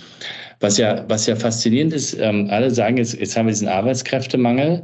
[0.60, 4.82] Was ja, was ja faszinierend ist, ähm, alle sagen jetzt, jetzt haben wir diesen Arbeitskräftemangel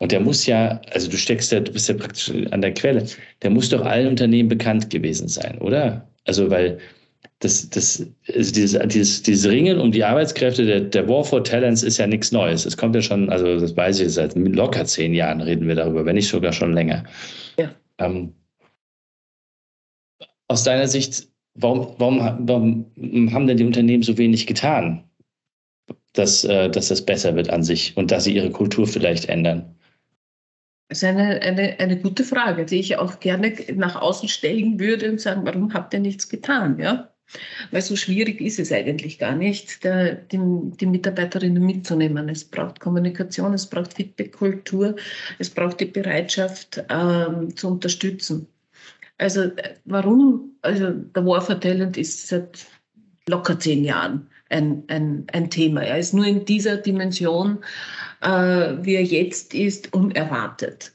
[0.00, 3.06] und der muss ja, also du steckst ja, du bist ja praktisch an der Quelle,
[3.42, 6.08] der muss doch allen Unternehmen bekannt gewesen sein, oder?
[6.24, 6.78] Also, weil
[7.40, 11.82] das, das, also dieses, dieses, dieses Ringen um die Arbeitskräfte, der, der War for Talents
[11.82, 12.64] ist ja nichts Neues.
[12.64, 16.04] Es kommt ja schon, also das weiß ich, seit locker zehn Jahren reden wir darüber,
[16.06, 17.04] wenn nicht sogar schon länger.
[17.58, 17.70] Ja.
[17.98, 18.32] Ähm,
[20.48, 25.04] aus deiner Sicht, warum, warum, warum haben denn die Unternehmen so wenig getan,
[26.14, 29.76] dass, äh, dass das besser wird an sich und dass sie ihre Kultur vielleicht ändern?
[30.90, 35.08] Das ist eine, eine, eine gute Frage, die ich auch gerne nach außen stellen würde
[35.08, 36.80] und sagen, warum habt ihr nichts getan?
[36.80, 37.12] Ja?
[37.70, 40.40] Weil so schwierig ist es eigentlich gar nicht, der, die,
[40.80, 42.28] die Mitarbeiterinnen mitzunehmen.
[42.28, 44.96] Es braucht Kommunikation, es braucht Feedback-Kultur,
[45.38, 48.48] es braucht die Bereitschaft ähm, zu unterstützen.
[49.16, 49.52] Also
[49.84, 50.56] warum?
[50.62, 52.66] Also der War for Talent ist seit
[53.28, 55.82] locker zehn Jahren ein, ein, ein Thema.
[55.82, 57.58] Er ist nur in dieser Dimension
[58.20, 60.92] äh, wie er jetzt ist, unerwartet.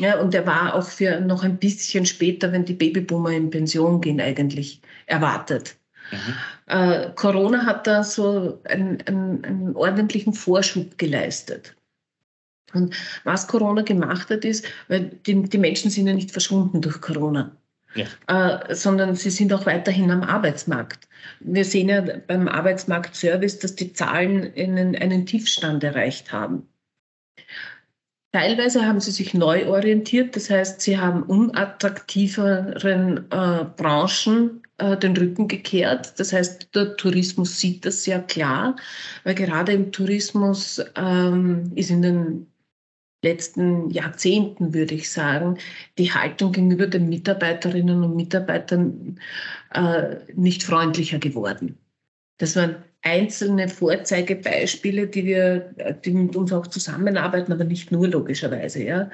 [0.00, 4.00] Ja, und er war auch für noch ein bisschen später, wenn die Babyboomer in Pension
[4.00, 5.76] gehen, eigentlich erwartet.
[6.10, 6.34] Mhm.
[6.66, 11.76] Äh, Corona hat da so einen, einen, einen ordentlichen Vorschub geleistet.
[12.74, 17.00] Und was Corona gemacht hat, ist, weil die, die Menschen sind ja nicht verschwunden durch
[17.00, 17.52] Corona
[17.94, 18.06] ja.
[18.26, 21.08] äh, sondern sie sind auch weiterhin am Arbeitsmarkt.
[21.40, 26.68] Wir sehen ja beim Arbeitsmarktservice, dass die Zahlen einen, einen Tiefstand erreicht haben.
[28.32, 35.14] Teilweise haben sie sich neu orientiert, das heißt, sie haben unattraktiveren äh, Branchen äh, den
[35.14, 36.18] Rücken gekehrt.
[36.18, 38.76] Das heißt, der Tourismus sieht das sehr klar,
[39.24, 42.46] weil gerade im Tourismus ähm, ist in den
[43.22, 45.58] letzten Jahrzehnten, würde ich sagen,
[45.98, 49.18] die Haltung gegenüber den Mitarbeiterinnen und Mitarbeitern
[49.72, 51.78] äh, nicht freundlicher geworden.
[52.38, 58.82] Das waren einzelne Vorzeigebeispiele, die wir, die mit uns auch zusammenarbeiten, aber nicht nur logischerweise,
[58.82, 59.10] ja,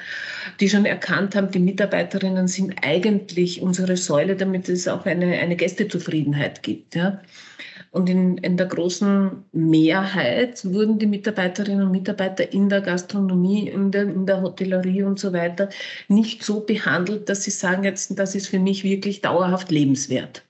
[0.61, 5.57] die schon erkannt haben, die Mitarbeiterinnen sind eigentlich unsere Säule, damit es auch eine, eine
[5.57, 6.94] Gästezufriedenheit gibt.
[6.94, 7.21] Ja.
[7.90, 13.90] Und in, in der großen Mehrheit wurden die Mitarbeiterinnen und Mitarbeiter in der Gastronomie, in
[13.90, 15.68] der, in der Hotellerie und so weiter
[16.09, 20.44] nicht so behandelt, dass sie sagen, jetzt, das ist für mich wirklich dauerhaft lebenswert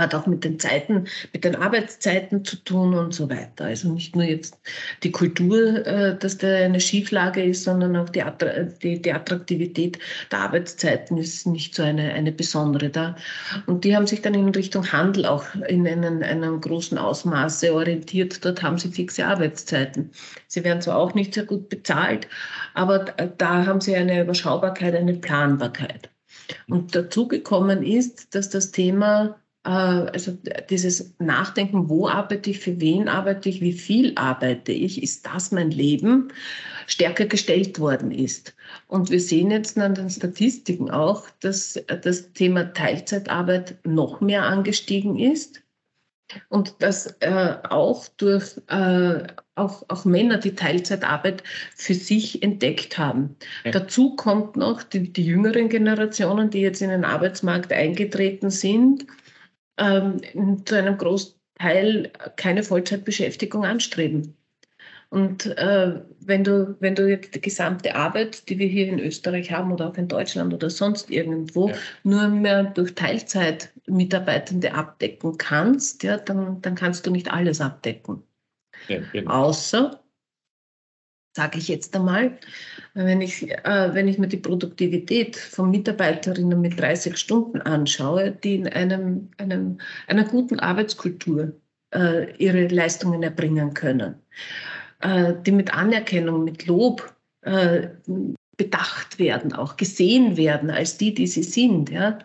[0.00, 3.66] hat auch mit den Zeiten, mit den Arbeitszeiten zu tun und so weiter.
[3.66, 4.58] Also nicht nur jetzt
[5.02, 9.98] die Kultur, äh, dass da eine Schieflage ist, sondern auch die, Attraktivität
[10.30, 13.16] der Arbeitszeiten ist nicht so eine, eine besondere da.
[13.66, 18.44] Und die haben sich dann in Richtung Handel auch in einem, einem großen Ausmaße orientiert.
[18.44, 20.10] Dort haben sie fixe Arbeitszeiten.
[20.46, 22.26] Sie werden zwar auch nicht sehr gut bezahlt,
[22.74, 26.10] aber da haben sie eine Überschaubarkeit, eine Planbarkeit.
[26.68, 30.38] Und dazu gekommen ist, dass das Thema also
[30.70, 35.52] dieses Nachdenken, wo arbeite ich, für wen arbeite ich, wie viel arbeite ich, ist das
[35.52, 36.28] mein Leben,
[36.86, 38.54] stärker gestellt worden ist.
[38.88, 45.18] Und wir sehen jetzt an den Statistiken auch, dass das Thema Teilzeitarbeit noch mehr angestiegen
[45.18, 45.62] ist
[46.48, 49.24] und dass äh, auch durch äh,
[49.56, 51.42] auch, auch Männer die Teilzeitarbeit
[51.74, 53.36] für sich entdeckt haben.
[53.64, 53.72] Ja.
[53.72, 59.06] Dazu kommt noch die, die jüngeren Generationen, die jetzt in den Arbeitsmarkt eingetreten sind,
[59.78, 60.20] ähm,
[60.64, 64.36] zu einem Großteil keine Vollzeitbeschäftigung anstreben.
[65.10, 69.50] Und äh, wenn, du, wenn du jetzt die gesamte Arbeit, die wir hier in Österreich
[69.50, 71.74] haben oder auch in Deutschland oder sonst irgendwo, ja.
[72.04, 78.22] nur mehr durch Teilzeitmitarbeitende abdecken kannst, ja, dann, dann kannst du nicht alles abdecken.
[78.86, 79.99] Ja, Außer
[81.40, 82.38] sage ich jetzt einmal,
[82.92, 88.56] wenn ich, äh, wenn ich mir die Produktivität von Mitarbeiterinnen mit 30 Stunden anschaue, die
[88.56, 91.54] in einem, einem, einer guten Arbeitskultur
[91.94, 94.16] äh, ihre Leistungen erbringen können,
[95.00, 97.88] äh, die mit Anerkennung, mit Lob äh,
[98.58, 102.18] bedacht werden, auch gesehen werden als die, die sie sind, ja,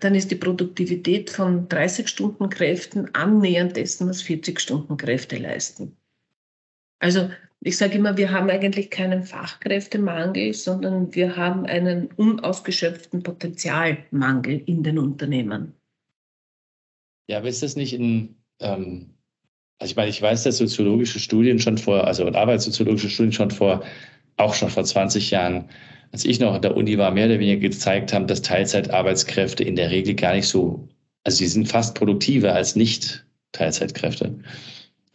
[0.00, 5.96] dann ist die Produktivität von 30 Stunden Kräften annähernd dessen, was 40 Stunden Kräfte leisten.
[6.98, 7.30] Also
[7.66, 14.82] ich sage immer, wir haben eigentlich keinen Fachkräftemangel, sondern wir haben einen unausgeschöpften Potenzialmangel in
[14.82, 15.72] den Unternehmen.
[17.26, 19.14] Ja, aber ist das nicht in, ähm,
[19.78, 23.82] also ich meine, ich weiß, dass soziologische Studien schon vor, also arbeitssoziologische Studien schon vor,
[24.36, 25.70] auch schon vor 20 Jahren,
[26.12, 29.76] als ich noch an der Uni war, mehr oder weniger gezeigt haben, dass Teilzeitarbeitskräfte in
[29.76, 30.86] der Regel gar nicht so,
[31.24, 34.38] also sie sind fast produktiver als nicht Teilzeitkräfte.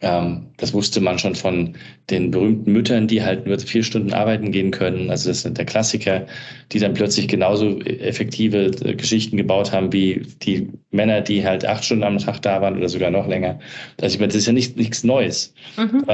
[0.02, 1.76] Ähm, das wusste man schon von
[2.08, 5.10] den berühmten Müttern, die halt nur vier Stunden arbeiten gehen können.
[5.10, 6.26] Also das sind der Klassiker,
[6.72, 11.84] die dann plötzlich genauso effektive äh, Geschichten gebaut haben wie die Männer, die halt acht
[11.84, 13.58] Stunden am Tag da waren oder sogar noch länger.
[14.00, 15.52] Also ich meine, das ist ja nicht, nichts Neues.
[15.76, 16.04] Mhm.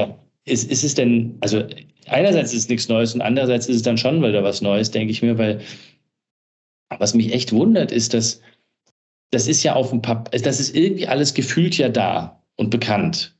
[0.43, 1.63] ist, ist es denn, also
[2.07, 5.11] einerseits ist es nichts Neues und andererseits ist es dann schon wieder was Neues, denke
[5.11, 5.61] ich mir, weil
[6.99, 8.41] was mich echt wundert, ist, dass
[9.31, 13.36] das ist ja auf dem Papier, das ist irgendwie alles gefühlt ja da und bekannt.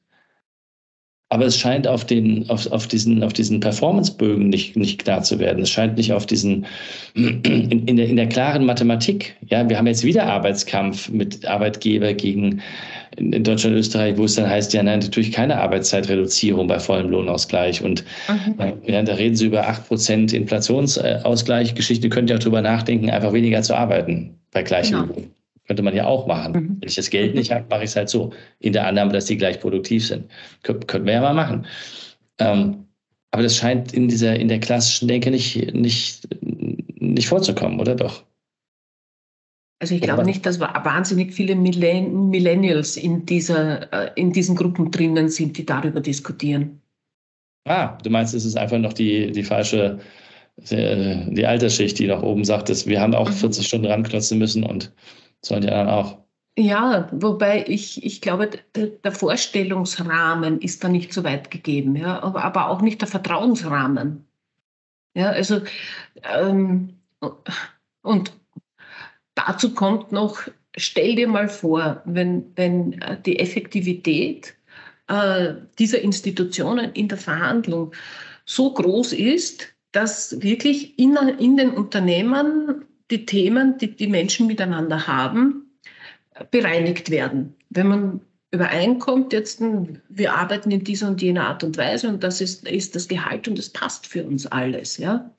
[1.29, 5.39] Aber es scheint auf, den, auf, auf diesen, auf diesen Performancebögen nicht, nicht klar zu
[5.39, 5.61] werden.
[5.61, 6.65] Es scheint nicht auf diesen,
[7.15, 9.35] in, in, der, in der klaren Mathematik.
[9.49, 12.61] Ja, wir haben jetzt wieder Arbeitskampf mit Arbeitgeber gegen
[13.17, 17.09] in Deutschland und Österreich, wo es dann heißt, ja, nein, natürlich keine Arbeitszeitreduzierung bei vollem
[17.09, 17.83] Lohnausgleich.
[17.83, 18.77] Und mhm.
[18.85, 21.75] ja, da reden sie über 8% Inflationsausgleich.
[21.75, 25.27] Geschichte könnt ihr auch drüber nachdenken, einfach weniger zu arbeiten bei gleichem genau.
[25.67, 26.53] Könnte man ja auch machen.
[26.53, 26.77] Mhm.
[26.79, 28.31] Wenn ich das Geld nicht habe, mache ich es halt so.
[28.59, 30.31] In der Annahme, dass die gleich produktiv sind.
[30.63, 31.65] Kön könnten wir ja mal machen.
[32.39, 32.85] Ähm,
[33.31, 38.23] aber das scheint in dieser, in der klassischen Denke nicht, nicht, nicht vorzukommen, oder doch?
[39.79, 45.29] Also ich glaube nicht, dass wahnsinnig viele Millennials in, dieser, äh, in diesen Gruppen drinnen
[45.29, 46.81] sind, die darüber diskutieren.
[47.65, 49.99] Ah, du meinst, es ist einfach noch die, die falsche,
[50.57, 53.67] die, die Altersschicht, die nach oben sagt, dass wir haben auch 40 mhm.
[53.67, 54.91] Stunden ranklotzen müssen und
[55.43, 56.17] sollen die anderen auch.
[56.59, 62.43] Ja, wobei ich, ich glaube, der Vorstellungsrahmen ist da nicht so weit gegeben, ja, aber,
[62.43, 64.25] aber auch nicht der Vertrauensrahmen.
[65.13, 65.61] Ja, also
[66.23, 66.95] ähm,
[68.01, 68.31] und
[69.35, 70.39] dazu kommt noch,
[70.75, 74.55] stell dir mal vor, wenn, wenn äh, die Effektivität
[75.07, 77.93] äh, dieser Institutionen in der Verhandlung
[78.45, 85.07] so groß ist, dass wirklich in, in den Unternehmen die Themen, die die Menschen miteinander
[85.07, 85.79] haben,
[86.51, 87.55] bereinigt werden.
[87.69, 89.61] Wenn man übereinkommt, jetzt,
[90.09, 93.47] wir arbeiten in dieser und jener Art und Weise und das ist, ist das Gehalt
[93.47, 94.97] und das passt für uns alles.
[94.97, 95.33] Ja?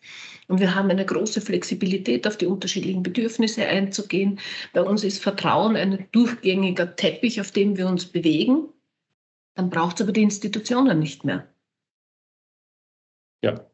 [0.49, 4.41] Und wir haben eine große Flexibilität, auf die unterschiedlichen Bedürfnisse einzugehen.
[4.73, 8.69] Bei uns ist Vertrauen ein durchgängiger Teppich, auf dem wir uns bewegen.
[9.55, 11.47] Dann braucht es aber die Institutionen nicht mehr.
[13.43, 13.69] Ja.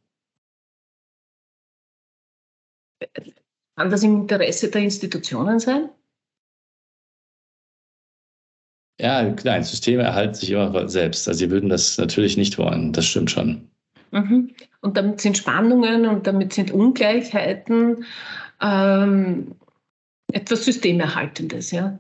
[3.77, 5.91] Kann das im Interesse der Institutionen sein?
[9.01, 11.27] Ja, nein, Systeme erhalten sich immer selbst.
[11.27, 13.69] Also sie würden das natürlich nicht wollen, das stimmt schon.
[14.13, 14.55] Mhm.
[14.81, 18.05] Und damit sind Spannungen und damit sind Ungleichheiten
[18.61, 19.57] ähm,
[20.33, 21.99] etwas Systemerhaltendes, ja.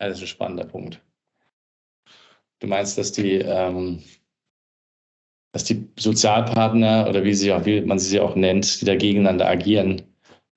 [0.00, 0.08] ja.
[0.08, 1.00] Das ist ein spannender Punkt.
[2.58, 4.02] Du meinst, dass die, ähm,
[5.52, 9.46] dass die Sozialpartner oder wie, sie auch, wie man sie auch nennt, die da gegeneinander
[9.46, 10.02] agieren,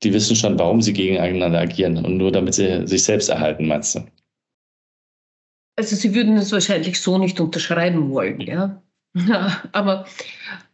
[0.04, 3.96] die wissen schon, warum sie gegeneinander agieren und nur damit sie sich selbst erhalten, meinst
[3.96, 4.06] du?
[5.76, 8.82] Also sie würden es wahrscheinlich so nicht unterschreiben wollen, ja.
[9.72, 10.06] Aber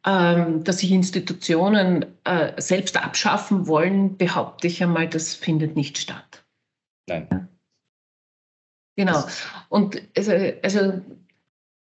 [0.06, 6.44] ähm, dass sich Institutionen äh, selbst abschaffen wollen, behaupte ich einmal, das findet nicht statt.
[7.08, 7.50] Nein.
[8.96, 9.24] Genau.
[9.70, 11.02] Und also, also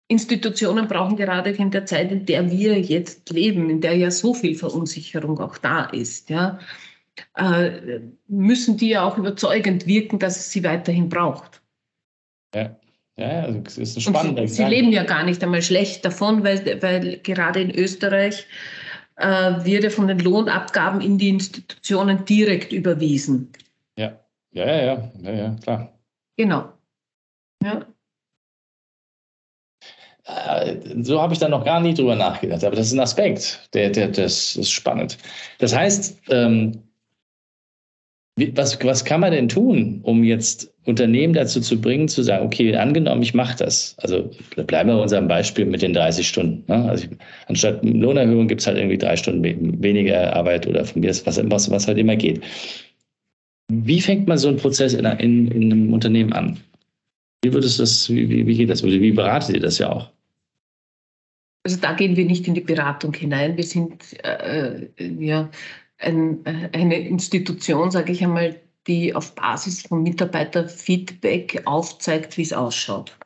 [0.07, 4.33] Institutionen brauchen gerade in der Zeit, in der wir jetzt leben, in der ja so
[4.33, 6.60] viel Verunsicherung auch da ist, ja,
[8.27, 11.62] müssen die ja auch überzeugend wirken, dass es sie weiterhin braucht.
[12.53, 12.75] Ja.
[13.19, 14.38] Ja, also es ist spannend.
[14.38, 18.45] Sie, sie leben ja gar nicht einmal schlecht davon, weil, weil gerade in Österreich
[19.15, 19.25] äh,
[19.65, 23.51] wird ja von den Lohnabgaben in die Institutionen direkt überwiesen.
[23.97, 24.19] Ja,
[24.51, 25.99] ja, ja, ja, ja, ja klar.
[26.38, 26.71] Genau.
[27.63, 27.86] Ja.
[30.25, 33.67] Äh, so habe ich da noch gar nie drüber nachgedacht, aber das ist ein Aspekt,
[33.73, 35.17] der, der, das ist spannend.
[35.58, 36.84] Das heißt, ähm,
[38.38, 42.76] was, was kann man denn tun, um jetzt Unternehmen dazu zu bringen, zu sagen, okay,
[42.76, 43.95] angenommen, ich mache das.
[43.97, 44.30] Also
[44.67, 46.63] bleiben wir bei unserem Beispiel mit den 30 Stunden.
[46.67, 46.89] Ne?
[46.89, 47.10] Also ich,
[47.47, 49.43] anstatt Lohnerhöhung gibt es halt irgendwie drei Stunden
[49.84, 52.41] weniger Arbeit oder von mir ist was, was, was halt immer geht.
[53.69, 56.58] Wie fängt man so einen Prozess in, in, in einem Unternehmen an?
[57.43, 58.84] Wie würdest das, wie, wie, geht das?
[58.84, 60.10] Wie beratet ihr das ja auch?
[61.67, 63.58] also da gehen wir nicht in die Beratung hinein.
[63.58, 64.88] Wir sind äh,
[65.19, 65.50] ja,
[65.99, 68.55] ein, äh, eine Institution, sage ich einmal,
[68.88, 73.17] die auf Basis von Mitarbeiterfeedback aufzeigt, wie es ausschaut.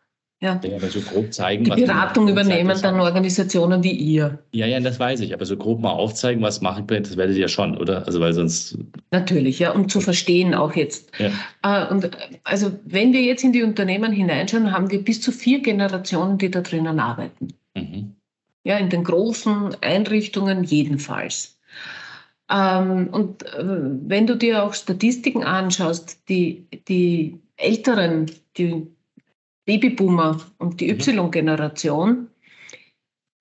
[0.43, 0.59] Ja.
[0.63, 1.65] ja, aber so grob zeigen.
[1.65, 4.39] Die Beratung übernehmen dann Organisationen wie ihr.
[4.53, 5.35] Ja, ja, das weiß ich.
[5.35, 8.07] Aber so grob mal aufzeigen, was mache ich, das werdet ihr ja schon, oder?
[8.07, 8.75] Also weil sonst.
[9.11, 11.11] Natürlich, ja, um zu verstehen auch jetzt.
[11.19, 11.29] Ja.
[11.61, 12.09] Äh, und
[12.43, 16.49] also wenn wir jetzt in die Unternehmen hineinschauen, haben wir bis zu vier Generationen, die
[16.49, 17.49] da drinnen arbeiten.
[17.75, 18.15] Mhm.
[18.63, 21.59] Ja, in den großen Einrichtungen jedenfalls.
[22.51, 28.87] Ähm, und äh, wenn du dir auch Statistiken anschaust, die, die Älteren, die
[29.65, 30.99] Babyboomer und die mhm.
[30.99, 32.27] Y-Generation,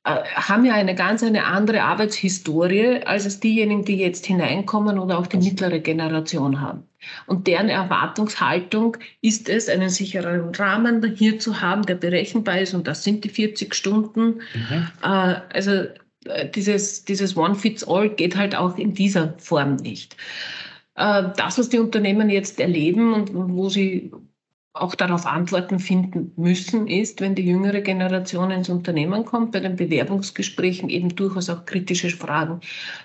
[0.05, 5.19] äh, haben ja eine ganz eine andere Arbeitshistorie, als es diejenigen, die jetzt hineinkommen oder
[5.19, 6.85] auch die mittlere Generation haben.
[7.27, 12.87] Und deren Erwartungshaltung ist es, einen sicheren Rahmen hier zu haben, der berechenbar ist, und
[12.87, 14.41] das sind die 40 Stunden.
[14.55, 14.89] Mhm.
[15.03, 15.87] Äh, also
[16.55, 20.17] dieses, dieses One-Fits-All geht halt auch in dieser Form nicht.
[20.95, 24.13] Äh, das, was die Unternehmen jetzt erleben und wo sie
[24.73, 29.75] auch darauf Antworten finden müssen, ist, wenn die jüngere Generation ins Unternehmen kommt, bei den
[29.75, 32.61] Bewerbungsgesprächen eben durchaus auch kritische Fragen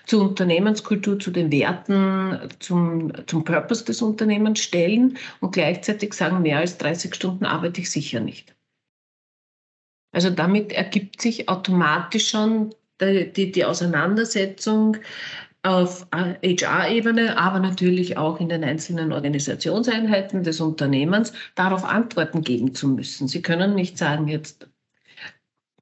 [0.06, 6.60] zur Unternehmenskultur, zu den Werten, zum, zum Purpose des Unternehmens stellen und gleichzeitig sagen, mehr
[6.60, 8.56] als 30 Stunden arbeite ich sicher nicht.
[10.12, 14.98] Also damit ergibt sich automatisch schon die, die, die Auseinandersetzung
[15.64, 22.88] auf HR-Ebene, aber natürlich auch in den einzelnen Organisationseinheiten des Unternehmens, darauf Antworten geben zu
[22.88, 23.28] müssen.
[23.28, 24.68] Sie können nicht sagen, jetzt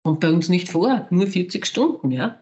[0.03, 2.39] kommt bei uns nicht vor, nur 40 Stunden, ja.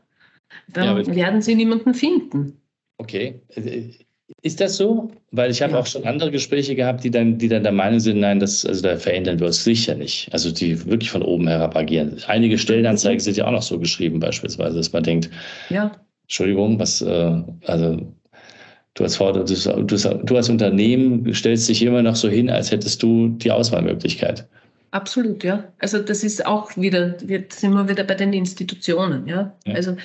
[0.68, 2.62] Dann ja, werden Sie niemanden finden.
[2.98, 3.42] Okay.
[4.42, 5.12] Ist das so?
[5.32, 5.80] Weil ich habe ja.
[5.80, 8.82] auch schon andere Gespräche gehabt, die dann, die dann der Meinung sind, nein, das, also
[8.82, 10.30] da verändern wir uns sicher nicht.
[10.32, 12.18] Also die wirklich von oben herab agieren.
[12.28, 15.30] Einige Stellenanzeigen sind ja auch noch so geschrieben, beispielsweise, dass man denkt,
[15.70, 15.92] ja.
[16.24, 17.98] Entschuldigung, was, äh, also
[18.94, 23.30] du als, du, du als Unternehmen stellst dich immer noch so hin, als hättest du
[23.30, 24.48] die Auswahlmöglichkeit.
[24.92, 25.72] Absolut, ja.
[25.80, 29.56] Also das ist auch wieder, jetzt sind wir wieder bei den Institutionen, ja?
[29.66, 29.74] ja.
[29.74, 29.96] Also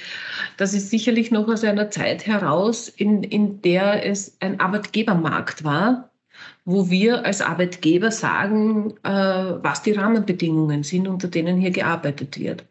[0.58, 6.10] das ist sicherlich noch aus einer Zeit heraus, in, in der es ein Arbeitgebermarkt war,
[6.64, 12.64] wo wir als Arbeitgeber sagen, äh, was die Rahmenbedingungen sind, unter denen hier gearbeitet wird.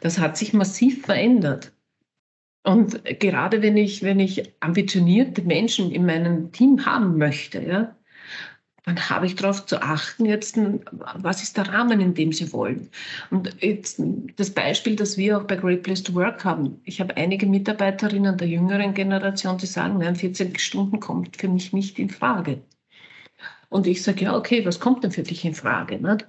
[0.00, 1.72] Das hat sich massiv verändert.
[2.64, 7.96] Und gerade wenn ich, wenn ich ambitionierte Menschen in meinem Team haben möchte, ja,
[8.84, 10.58] dann habe ich darauf zu achten, jetzt,
[11.16, 12.90] was ist der Rahmen, in dem sie wollen.
[13.30, 14.02] Und jetzt
[14.36, 16.80] das Beispiel, das wir auch bei Great Place to Work haben.
[16.84, 21.72] Ich habe einige Mitarbeiterinnen der jüngeren Generation, die sagen, nein, 14 Stunden kommt für mich
[21.72, 22.62] nicht in Frage.
[23.68, 25.98] Und ich sage, ja, okay, was kommt denn für dich in Frage?
[25.98, 26.26] Nicht?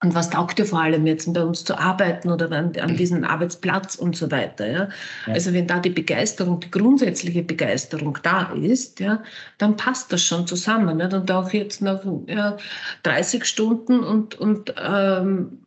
[0.00, 3.24] Und was taugt dir vor allem jetzt bei uns zu arbeiten oder an, an diesem
[3.24, 4.66] Arbeitsplatz und so weiter?
[4.66, 4.88] Ja?
[5.26, 5.32] ja?
[5.32, 9.24] Also wenn da die Begeisterung, die grundsätzliche Begeisterung da ist, ja,
[9.58, 10.98] dann passt das schon zusammen.
[10.98, 11.14] Nicht?
[11.14, 12.56] Und auch jetzt nach ja,
[13.02, 15.64] 30 Stunden und, und ähm,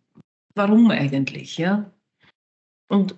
[0.56, 1.58] warum eigentlich?
[1.58, 1.92] Ja?
[2.88, 3.16] Und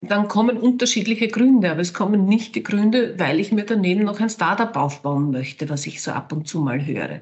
[0.00, 4.20] dann kommen unterschiedliche Gründe, aber es kommen nicht die Gründe, weil ich mir daneben noch
[4.20, 7.20] ein Startup aufbauen möchte, was ich so ab und zu mal höre.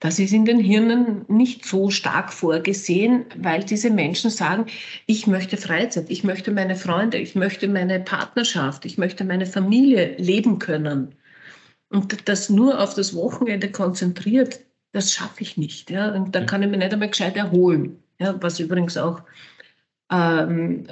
[0.00, 4.66] Das ist in den Hirnen nicht so stark vorgesehen, weil diese Menschen sagen,
[5.06, 10.16] ich möchte Freizeit, ich möchte meine Freunde, ich möchte meine Partnerschaft, ich möchte meine Familie
[10.18, 11.14] leben können.
[11.88, 14.60] Und das nur auf das Wochenende konzentriert,
[14.92, 15.90] das schaffe ich nicht.
[15.90, 16.12] Ja?
[16.12, 17.98] Und da kann ich mich nicht einmal gescheit erholen.
[18.18, 18.34] Ja?
[18.40, 19.22] Was übrigens auch
[20.10, 20.86] ähm,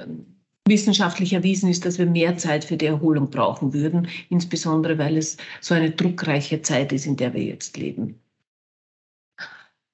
[0.65, 5.37] wissenschaftlich erwiesen ist, dass wir mehr Zeit für die Erholung brauchen würden, insbesondere weil es
[5.61, 8.19] so eine druckreiche Zeit ist, in der wir jetzt leben.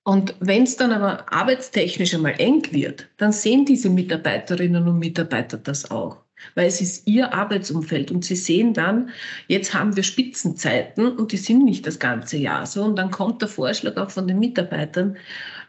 [0.10, 5.58] Und wenn es dann aber arbeitstechnisch einmal eng wird, dann sehen diese Mitarbeiterinnen und Mitarbeiter
[5.58, 6.18] das auch,
[6.56, 9.12] weil es ist ihr Arbeitsumfeld und sie sehen dann,
[9.50, 12.86] jetzt haben wir Spitzenzeiten und die sind nicht das ganze Jahr so.
[12.86, 15.16] Und dann kommt der Vorschlag auch von den Mitarbeitern,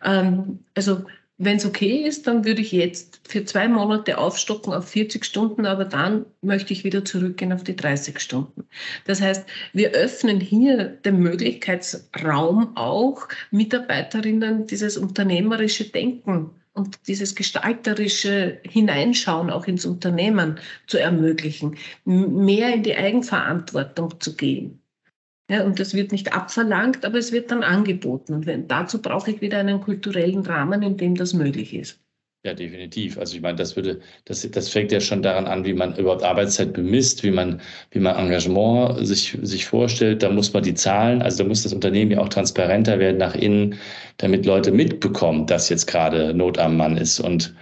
[0.03, 1.05] ähm, also
[1.43, 5.65] wenn es okay ist, dann würde ich jetzt für zwei Monate aufstocken auf 40 Stunden,
[5.65, 8.67] aber dann möchte ich wieder zurückgehen auf die 30 Stunden.
[9.07, 18.59] Das heißt, wir öffnen hier den Möglichkeitsraum auch, Mitarbeiterinnen dieses unternehmerische Denken und dieses gestalterische
[18.63, 24.80] Hineinschauen auch ins Unternehmen zu ermöglichen, mehr in die Eigenverantwortung zu gehen.
[25.51, 28.35] Ja, und das wird nicht abverlangt, aber es wird dann angeboten.
[28.35, 31.99] Und wenn, dazu brauche ich wieder einen kulturellen Rahmen, in dem das möglich ist.
[32.45, 33.19] Ja, definitiv.
[33.19, 36.23] Also ich meine, das würde, das, das fängt ja schon daran an, wie man überhaupt
[36.23, 37.61] Arbeitszeit bemisst, wie man,
[37.91, 40.23] wie man Engagement sich, sich vorstellt.
[40.23, 43.35] Da muss man die Zahlen, also da muss das Unternehmen ja auch transparenter werden nach
[43.35, 43.75] innen,
[44.19, 47.19] damit Leute mitbekommen, dass jetzt gerade Not am Mann ist.
[47.19, 47.55] Und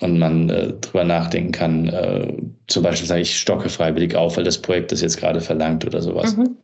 [0.00, 1.88] und man äh, drüber nachdenken kann.
[1.88, 2.32] Äh,
[2.68, 6.00] zum Beispiel sage ich, stocke freiwillig auf, weil das Projekt das jetzt gerade verlangt oder
[6.00, 6.36] sowas.
[6.36, 6.56] Mhm.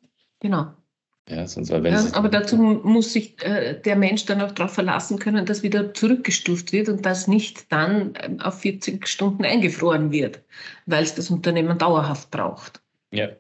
[0.45, 0.67] Genau.
[1.27, 4.75] Ja, sonst, weil wenn ja, aber dazu muss sich äh, der Mensch dann auch darauf
[4.75, 10.13] verlassen können, dass wieder zurückgestuft wird und dass nicht dann ähm, auf 40 Stunden eingefroren
[10.13, 10.43] wird,
[10.85, 12.83] weil es das Unternehmen dauerhaft braucht.
[13.11, 13.31] Ja,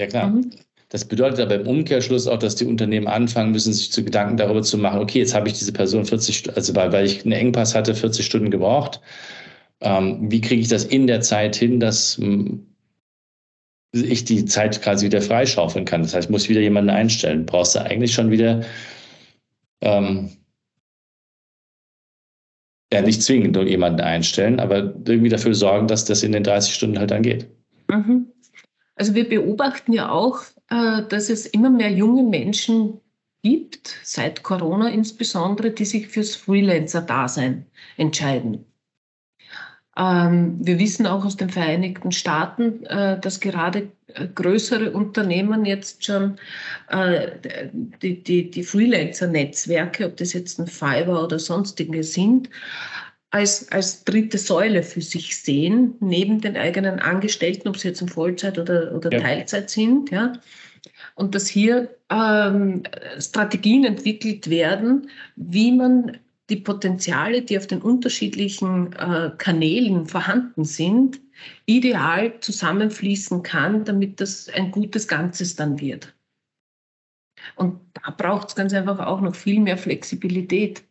[0.00, 0.28] ja klar.
[0.28, 0.52] Mhm.
[0.88, 4.62] Das bedeutet aber im Umkehrschluss auch, dass die Unternehmen anfangen müssen, sich zu Gedanken darüber
[4.62, 7.74] zu machen, okay, jetzt habe ich diese Person 40, also weil, weil ich einen Engpass
[7.74, 9.02] hatte, 40 Stunden gebraucht.
[9.80, 12.18] Ähm, wie kriege ich das in der Zeit hin, dass
[13.92, 16.02] ich die Zeit quasi wieder freischaufeln kann?
[16.02, 17.46] Das heißt, ich muss wieder jemanden einstellen.
[17.46, 18.64] Brauchst du eigentlich schon wieder
[19.82, 20.30] ähm,
[22.92, 26.74] ja, nicht zwingend nur jemanden einstellen, aber irgendwie dafür sorgen, dass das in den 30
[26.74, 27.48] Stunden halt dann geht.
[27.88, 28.26] Mhm.
[28.96, 33.00] Also wir beobachten ja auch, äh, dass es immer mehr junge Menschen
[33.42, 37.66] gibt, seit Corona insbesondere, die sich fürs Freelancer-Dasein
[37.96, 38.66] entscheiden.
[39.96, 46.04] Ähm, wir wissen auch aus den Vereinigten Staaten, äh, dass gerade äh, größere Unternehmen jetzt
[46.04, 46.36] schon
[48.02, 52.50] die, die, die Freelancer-Netzwerke, ob das jetzt ein Fiverr oder sonstige sind,
[53.32, 58.08] als, als dritte Säule für sich sehen, neben den eigenen Angestellten, ob sie jetzt in
[58.08, 59.20] Vollzeit oder, oder ja.
[59.20, 60.10] Teilzeit sind.
[60.10, 60.34] Ja.
[61.14, 62.82] Und dass hier ähm,
[63.18, 66.18] Strategien entwickelt werden, wie man
[66.52, 71.18] die Potenziale, die auf den unterschiedlichen äh, Kanälen vorhanden sind,
[71.64, 76.14] ideal zusammenfließen kann, damit das ein gutes Ganzes dann wird.
[77.56, 80.84] Und da braucht es ganz einfach auch noch viel mehr Flexibilität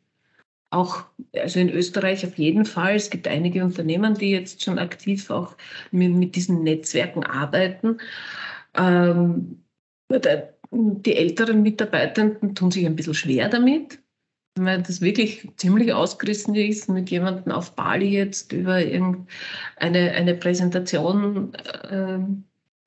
[0.71, 1.03] auch,
[1.35, 2.95] also in Österreich auf jeden Fall.
[2.95, 5.55] Es gibt einige Unternehmen, die jetzt schon aktiv auch
[5.91, 7.97] mit, mit diesen Netzwerken arbeiten.
[8.73, 9.63] Ähm,
[10.09, 14.00] die älteren Mitarbeitenden tun sich ein bisschen schwer damit,
[14.57, 21.53] weil das wirklich ziemlich ausgerissen ist, mit jemandem auf Bali jetzt über irgendeine eine Präsentation
[21.53, 22.19] äh,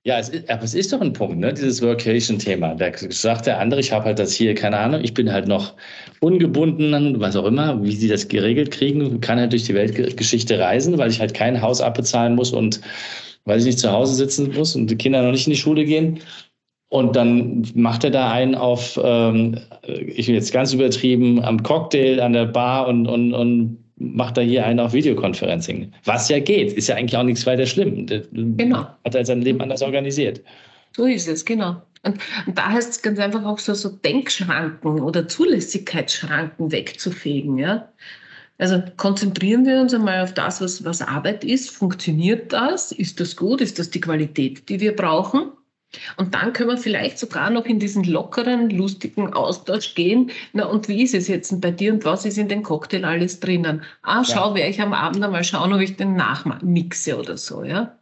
[0.07, 1.55] ja, es ist, aber es ist doch ein Punkt, ne?
[1.55, 2.75] dieses Workation-Thema.
[2.75, 5.73] Da sagt der andere, ich habe halt das hier, keine Ahnung, ich bin halt noch
[6.21, 10.99] ungebunden, was auch immer, wie sie das geregelt kriegen, kann halt durch die Weltgeschichte reisen,
[10.99, 12.83] weil ich halt kein Haus abbezahlen muss und
[13.47, 15.87] weil ich nicht zu Hause sitzen muss und die Kinder noch nicht in die Schule
[15.87, 16.21] gehen.
[16.95, 22.21] Und dann macht er da einen auf, ähm, ich bin jetzt ganz übertrieben, am Cocktail,
[22.21, 25.91] an der Bar und, und, und macht er hier einen auf Videoconferencing.
[26.05, 28.07] Was ja geht, ist ja eigentlich auch nichts weiter schlimm.
[28.07, 28.87] Genau.
[29.05, 30.41] Hat er sein Leben anders organisiert.
[30.97, 31.83] So ist es, genau.
[32.05, 37.59] Und, und da heißt es ganz einfach auch so, so Denkschranken oder Zulässigkeitsschranken wegzufegen.
[37.59, 37.89] Ja?
[38.59, 41.71] Also konzentrieren wir uns einmal auf das, was, was Arbeit ist.
[41.71, 42.93] Funktioniert das?
[42.93, 43.61] Ist das gut?
[43.61, 45.51] Ist das die Qualität, die wir brauchen?
[46.17, 50.31] Und dann können wir vielleicht sogar noch in diesen lockeren, lustigen Austausch gehen.
[50.53, 53.41] Na, und wie ist es jetzt bei dir und was ist in den Cocktail alles
[53.41, 53.83] drinnen?
[54.03, 54.55] Ah, schau, ja.
[54.57, 57.99] werde ich am Abend einmal schauen, ob ich den nachmixe oder so, ja?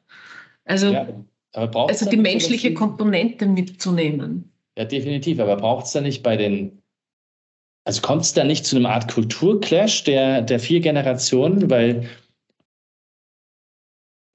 [0.64, 1.09] Also, ja,
[1.53, 4.53] also die menschliche so Komponente mitzunehmen.
[4.76, 5.38] Ja, definitiv.
[5.40, 6.82] Aber braucht es da nicht bei den,
[7.84, 11.68] also kommt es da nicht zu einer Art Kulturclash der, der vier Generationen?
[11.70, 12.09] Weil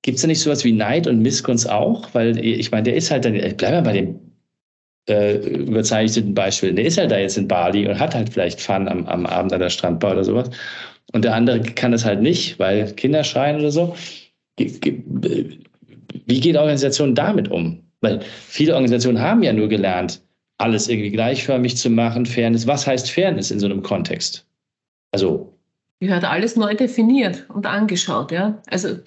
[0.08, 2.08] Gibt es da nicht sowas wie Neid und Missgunst auch?
[2.14, 4.18] Weil ich meine, der ist halt dann, bleib mal bei dem
[5.10, 8.88] äh, überzeichneten Beispiel, der ist halt da jetzt in Bali und hat halt vielleicht Fun
[8.88, 10.49] am, am Abend an der Strandbar oder sowas.
[11.12, 13.97] Und der andere kann das halt nicht, weil Kinder schreien oder so.
[14.58, 17.84] Wie geht Organisation damit um?
[17.99, 20.22] Weil viele Organisationen haben ja nur gelernt,
[20.58, 22.66] alles irgendwie gleichförmig zu machen, Fairness.
[22.66, 24.47] Was heißt Fairness in so einem Kontext?
[25.12, 25.57] Also.
[26.00, 28.62] Gehört alles neu definiert und angeschaut, ja.
[28.68, 28.98] Also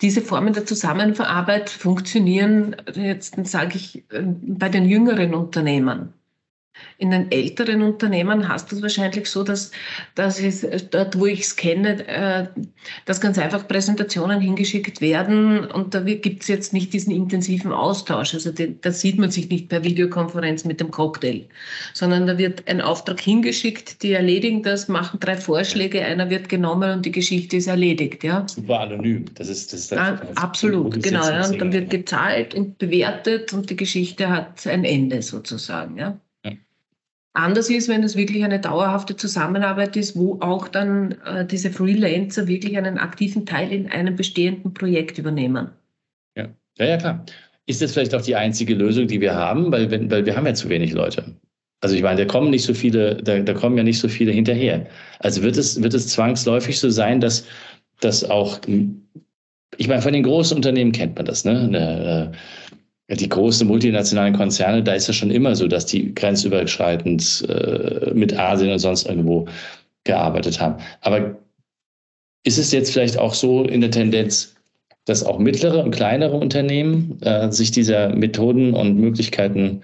[0.00, 6.14] diese Formen der Zusammenarbeit funktionieren jetzt, sage ich, äh, bei den jüngeren Unternehmen.
[6.98, 9.70] In den älteren Unternehmen hast du es wahrscheinlich so, dass,
[10.14, 12.46] dass es dort, wo ich es kenne, äh,
[13.06, 18.34] dass ganz einfach Präsentationen hingeschickt werden und da gibt es jetzt nicht diesen intensiven Austausch.
[18.34, 21.46] Also da sieht man sich nicht per Videokonferenz mit dem Cocktail,
[21.94, 26.92] sondern da wird ein Auftrag hingeschickt, die erledigen das, machen drei Vorschläge, einer wird genommen
[26.92, 28.24] und die Geschichte ist erledigt.
[28.24, 28.46] Ja.
[28.46, 29.24] Super anonym.
[29.34, 31.26] Das ist, das ist das, ah, absolut, genau.
[31.26, 31.46] Ja.
[31.46, 35.96] Und dann wird gezahlt und bewertet und die Geschichte hat ein Ende sozusagen.
[35.96, 36.20] Ja.
[37.32, 42.48] Anders ist, wenn es wirklich eine dauerhafte Zusammenarbeit ist, wo auch dann äh, diese Freelancer
[42.48, 45.70] wirklich einen aktiven Teil in einem bestehenden Projekt übernehmen.
[46.36, 47.24] Ja, ja, ja klar.
[47.66, 49.70] Ist das vielleicht auch die einzige Lösung, die wir haben?
[49.70, 51.36] Weil, wenn, weil wir haben ja zu wenig Leute.
[51.80, 54.32] Also ich meine, da kommen nicht so viele, da, da kommen ja nicht so viele
[54.32, 54.86] hinterher.
[55.20, 57.46] Also wird es, wird es zwangsläufig so sein, dass,
[58.00, 58.60] dass auch,
[59.76, 61.60] ich meine, von den großen Unternehmen kennt man das, ne?
[61.60, 62.32] Eine,
[63.16, 68.38] die großen multinationalen Konzerne, da ist es schon immer so, dass die grenzüberschreitend äh, mit
[68.38, 69.46] Asien und sonst irgendwo
[70.04, 70.76] gearbeitet haben.
[71.00, 71.36] Aber
[72.44, 74.54] ist es jetzt vielleicht auch so in der Tendenz,
[75.04, 79.82] dass auch mittlere und kleinere Unternehmen äh, sich dieser Methoden und Möglichkeiten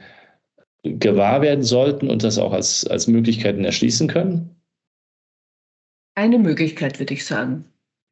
[0.83, 4.51] gewahr werden sollten und das auch als, als Möglichkeiten erschließen können?
[6.15, 7.65] Eine Möglichkeit, würde ich sagen.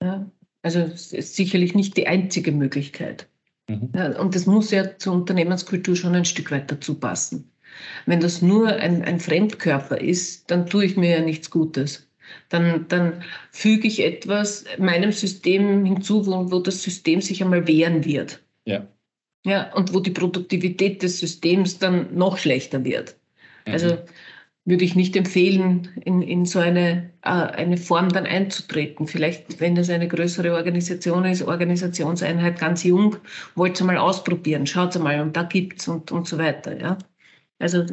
[0.02, 0.28] Ja,
[0.62, 3.28] also es ist sicherlich nicht die einzige Möglichkeit.
[3.68, 3.90] Mhm.
[4.18, 7.50] Und das muss ja zur Unternehmenskultur schon ein Stück weit dazu passen.
[8.06, 12.08] Wenn das nur ein, ein Fremdkörper ist, dann tue ich mir ja nichts Gutes.
[12.48, 18.04] Dann, dann füge ich etwas meinem System hinzu, wo, wo das System sich einmal wehren
[18.04, 18.42] wird.
[18.64, 18.86] Ja.
[19.44, 23.16] Ja, und wo die Produktivität des Systems dann noch schlechter wird.
[23.66, 23.72] Mhm.
[23.72, 23.98] Also
[24.64, 29.06] würde ich nicht empfehlen, in, in so eine, äh, eine Form dann einzutreten.
[29.06, 33.16] Vielleicht, wenn es eine größere Organisation ist, Organisationseinheit ganz jung,
[33.54, 36.78] wollt ihr mal ausprobieren, schaut mal, und da gibt's und, und so weiter.
[36.80, 36.98] Ja.
[37.60, 37.84] Also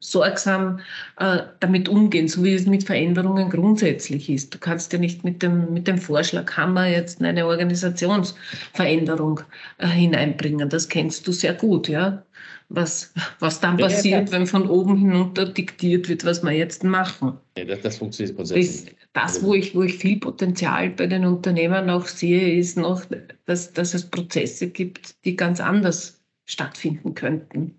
[0.00, 0.80] sorgsam
[1.18, 4.54] äh, damit umgehen, so wie es mit Veränderungen grundsätzlich ist.
[4.54, 9.40] Du kannst ja nicht mit dem, mit dem Vorschlag Hammer jetzt eine Organisationsveränderung
[9.78, 10.68] äh, hineinbringen.
[10.68, 12.24] Das kennst du sehr gut, ja.
[12.68, 17.38] Was, was dann passiert, wenn von oben hinunter diktiert wird, was wir jetzt machen.
[17.56, 18.96] Ja, das, das funktioniert grundsätzlich.
[19.12, 23.04] Das, wo ich, wo ich viel Potenzial bei den Unternehmern auch sehe, ist noch,
[23.46, 27.76] dass, dass es Prozesse gibt, die ganz anders stattfinden könnten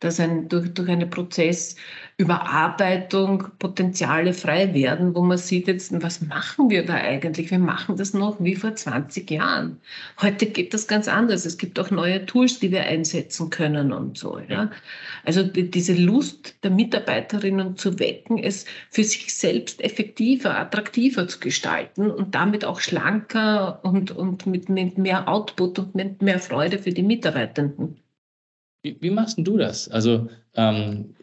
[0.00, 6.68] dass ein, durch, durch eine Prozessüberarbeitung Potenziale frei werden, wo man sieht jetzt, was machen
[6.70, 7.50] wir da eigentlich?
[7.50, 9.80] Wir machen das noch wie vor 20 Jahren.
[10.20, 11.46] Heute geht das ganz anders.
[11.46, 14.38] Es gibt auch neue Tools, die wir einsetzen können und so.
[14.48, 14.70] Ja?
[15.24, 21.40] Also die, diese Lust der Mitarbeiterinnen zu wecken, es für sich selbst effektiver, attraktiver zu
[21.40, 26.78] gestalten und damit auch schlanker und, und mit, mit mehr Output und mit mehr Freude
[26.78, 27.96] für die Mitarbeitenden.
[28.86, 29.88] Wie, wie machst du das?
[29.88, 31.16] Also, ähm,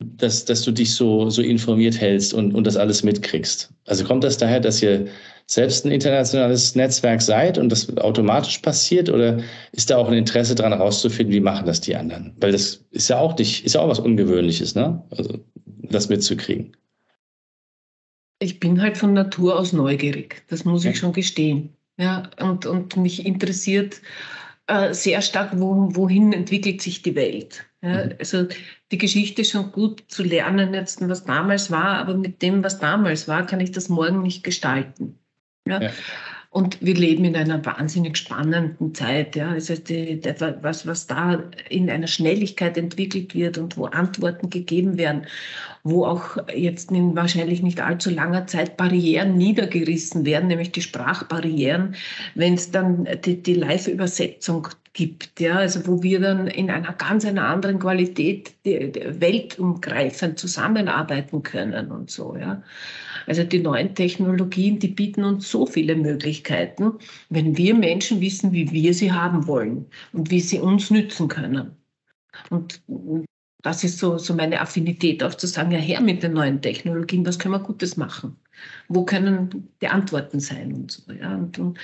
[0.00, 3.72] dass, dass du dich so, so informiert hältst und, und das alles mitkriegst.
[3.86, 5.06] Also kommt das daher, dass ihr
[5.46, 9.40] selbst ein internationales Netzwerk seid und das automatisch passiert oder
[9.70, 12.34] ist da auch ein Interesse daran herauszufinden, wie machen das die anderen?
[12.40, 15.02] Weil das ist ja auch nicht, ist ja auch was Ungewöhnliches, ne?
[15.10, 16.76] Also das mitzukriegen.
[18.40, 21.70] Ich bin halt von Natur aus neugierig, das muss ich schon gestehen.
[21.96, 24.00] Ja, und, und mich interessiert
[24.68, 27.64] äh, sehr stark, wo, wohin entwickelt sich die Welt.
[27.82, 28.14] Ja, mhm.
[28.18, 28.46] also
[28.92, 32.78] die Geschichte ist schon gut zu lernen, jetzt, was damals war, aber mit dem, was
[32.78, 35.18] damals war, kann ich das morgen nicht gestalten.
[35.66, 35.80] Ja?
[35.80, 35.90] ja.
[36.58, 39.36] Und wir leben in einer wahnsinnig spannenden Zeit.
[39.36, 39.50] Ja.
[39.50, 44.98] Also die, die, was, was da in einer Schnelligkeit entwickelt wird und wo Antworten gegeben
[44.98, 45.22] werden,
[45.84, 51.94] wo auch jetzt in wahrscheinlich nicht allzu langer Zeit Barrieren niedergerissen werden, nämlich die Sprachbarrieren,
[52.34, 57.24] wenn es dann die, die Live-Übersetzung gibt, ja, also wo wir dann in einer ganz
[57.24, 62.64] einer anderen Qualität weltumgreifend zusammenarbeiten können und so, ja.
[63.28, 66.94] Also die neuen Technologien, die bieten uns so viele Möglichkeiten,
[67.28, 71.76] wenn wir Menschen wissen, wie wir sie haben wollen und wie sie uns nützen können.
[72.48, 72.80] Und
[73.62, 77.26] das ist so, so meine Affinität, auch zu sagen, ja, her mit den neuen Technologien,
[77.26, 78.34] was können wir Gutes machen?
[78.88, 81.34] Wo können die Antworten sein und so, ja.
[81.34, 81.78] Und, und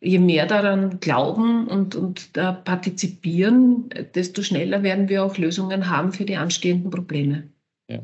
[0.00, 6.12] je mehr daran glauben und, und da partizipieren, desto schneller werden wir auch Lösungen haben
[6.12, 7.48] für die anstehenden Probleme.
[7.88, 8.00] Ja.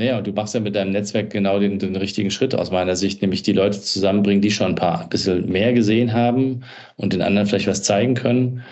[0.00, 2.96] Naja, und du machst ja mit deinem Netzwerk genau den, den richtigen Schritt aus meiner
[2.96, 6.62] Sicht, nämlich die Leute zusammenbringen, die schon ein paar ein bisschen mehr gesehen haben
[6.96, 8.62] und den anderen vielleicht was zeigen können.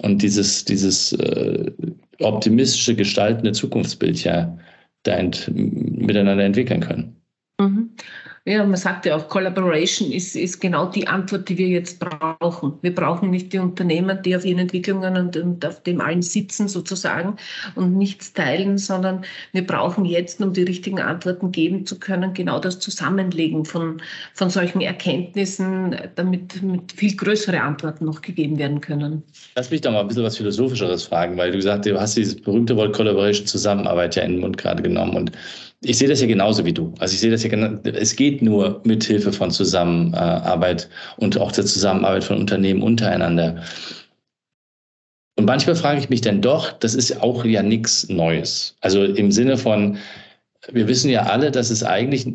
[0.00, 1.70] Und dieses, dieses äh,
[2.20, 4.56] optimistische, gestaltende Zukunftsbild ja
[5.02, 5.22] da
[5.52, 7.14] miteinander entwickeln können.
[7.60, 7.90] Mhm.
[8.46, 12.72] Ja, man sagt ja auch, Collaboration ist, ist genau die Antwort, die wir jetzt brauchen.
[12.80, 16.66] Wir brauchen nicht die Unternehmen, die auf ihren Entwicklungen und, und auf dem allen sitzen
[16.66, 17.36] sozusagen
[17.74, 22.58] und nichts teilen, sondern wir brauchen jetzt, um die richtigen Antworten geben zu können, genau
[22.58, 24.00] das Zusammenlegen von,
[24.32, 29.22] von solchen Erkenntnissen, damit mit viel größere Antworten noch gegeben werden können.
[29.54, 32.16] Lass mich doch mal ein bisschen was Philosophischeres fragen, weil du gesagt hast, du hast
[32.16, 35.32] dieses berühmte Wort Collaboration, Zusammenarbeit ja in den Mund gerade genommen und
[35.82, 36.92] ich sehe das ja genauso wie du.
[36.98, 41.52] Also ich sehe das ja genau, es geht nur mit Hilfe von Zusammenarbeit und auch
[41.52, 43.62] der Zusammenarbeit von Unternehmen untereinander.
[45.36, 48.76] Und manchmal frage ich mich dann doch, das ist auch ja nichts Neues.
[48.82, 49.96] Also im Sinne von,
[50.70, 52.26] wir wissen ja alle, dass es eigentlich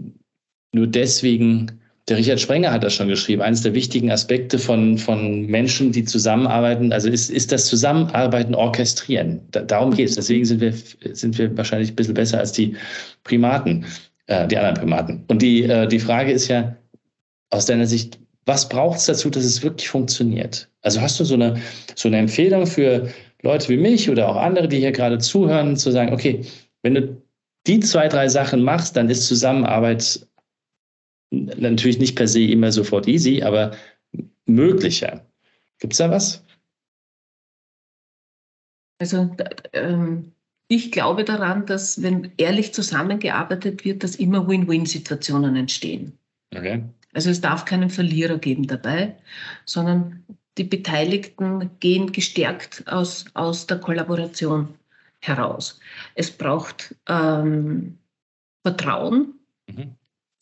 [0.72, 3.42] nur deswegen der Richard Sprenger hat das schon geschrieben.
[3.42, 9.42] Eines der wichtigen Aspekte von, von Menschen, die zusammenarbeiten, also ist, ist das Zusammenarbeiten orchestrieren.
[9.52, 10.16] Da, darum geht es.
[10.16, 10.74] Deswegen sind wir,
[11.16, 12.76] sind wir wahrscheinlich ein bisschen besser als die
[13.24, 13.86] Primaten,
[14.28, 15.24] äh, die anderen Primaten.
[15.28, 16.76] Und die, äh, die Frage ist ja
[17.50, 20.70] aus deiner Sicht, was braucht es dazu, dass es wirklich funktioniert?
[20.82, 21.60] Also hast du so eine,
[21.96, 23.10] so eine Empfehlung für
[23.42, 26.42] Leute wie mich oder auch andere, die hier gerade zuhören, zu sagen, okay,
[26.84, 27.18] wenn du
[27.66, 30.20] die zwei, drei Sachen machst, dann ist Zusammenarbeit
[31.32, 33.76] natürlich nicht per se immer sofort easy, aber
[34.46, 35.26] möglicher.
[35.80, 36.44] Gibt es da was?
[39.00, 39.36] Also
[39.74, 40.32] ähm,
[40.68, 46.18] ich glaube daran, dass wenn ehrlich zusammengearbeitet wird, dass immer Win-Win-Situationen entstehen.
[46.56, 46.84] Okay.
[47.14, 49.16] Also es darf keinen Verlierer geben dabei,
[49.66, 50.24] sondern
[50.58, 54.76] die Beteiligten gehen gestärkt aus, aus der Kollaboration
[55.20, 55.80] heraus.
[56.16, 57.98] Es braucht ähm,
[58.64, 59.96] Vertrauen, mhm.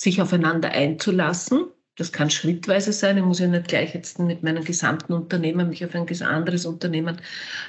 [0.03, 1.65] Sich aufeinander einzulassen.
[1.95, 3.17] Das kann schrittweise sein.
[3.17, 7.21] Ich muss ja nicht gleich jetzt mit meinem gesamten Unternehmen mich auf ein anderes Unternehmen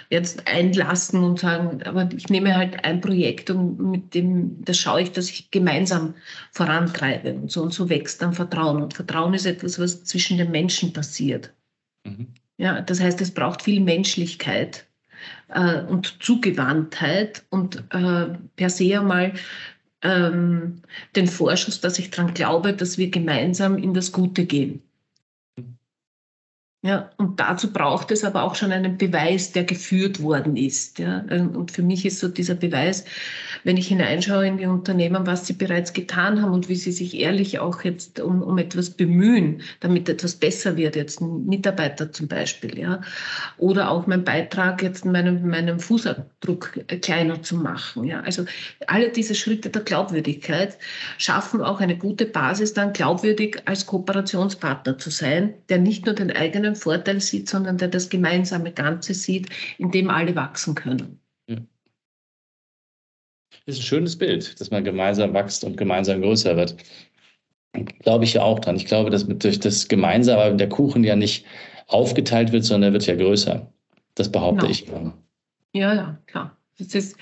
[0.09, 5.03] jetzt einlassen und sagen, aber ich nehme halt ein Projekt und mit dem, das schaue
[5.03, 6.14] ich, dass ich gemeinsam
[6.53, 7.35] vorantreibe.
[7.35, 8.82] Und so und so wächst dann Vertrauen.
[8.82, 11.53] Und Vertrauen ist etwas, was zwischen den Menschen passiert.
[12.05, 12.28] Mhm.
[12.57, 14.87] Ja, das heißt, es braucht viel Menschlichkeit
[15.49, 18.26] äh, und Zugewandtheit und äh,
[18.57, 19.35] per se einmal
[20.05, 20.83] ähm,
[21.17, 24.83] den Vorschuss, dass ich daran glaube, dass wir gemeinsam in das Gute gehen.
[26.87, 30.99] Ja, und dazu braucht es aber auch schon einen Beweis, der geführt worden ist.
[30.99, 31.24] Ja.
[31.30, 33.07] Und für mich ist so dieser Beweis,
[33.62, 37.18] wenn ich hineinschaue in die Unternehmen, was sie bereits getan haben und wie sie sich
[37.18, 42.28] ehrlich auch jetzt um, um etwas bemühen, damit etwas besser wird, jetzt ein Mitarbeiter zum
[42.28, 43.01] Beispiel, ja.
[43.57, 48.05] Oder auch mein Beitrag, jetzt meinen, meinen Fußabdruck kleiner zu machen.
[48.05, 48.20] Ja.
[48.20, 48.45] Also
[48.89, 50.76] alle diese Schritte der Glaubwürdigkeit
[51.16, 56.30] schaffen auch eine gute Basis, dann glaubwürdig als Kooperationspartner zu sein, der nicht nur den
[56.30, 59.49] eigenen einen Vorteil sieht, sondern der das gemeinsame Ganze sieht,
[59.79, 61.20] in dem alle wachsen können.
[63.66, 66.77] Das ist ein schönes Bild, dass man gemeinsam wächst und gemeinsam größer wird.
[68.01, 68.77] Glaube ich ja auch dran.
[68.77, 71.47] Ich glaube, dass mit, durch das Gemeinsame der Kuchen ja nicht
[71.87, 73.72] aufgeteilt wird, sondern er wird ja größer.
[74.14, 74.70] Das behaupte genau.
[74.70, 74.87] ich.
[75.72, 76.57] Ja, ja, klar.
[76.79, 77.16] Ist,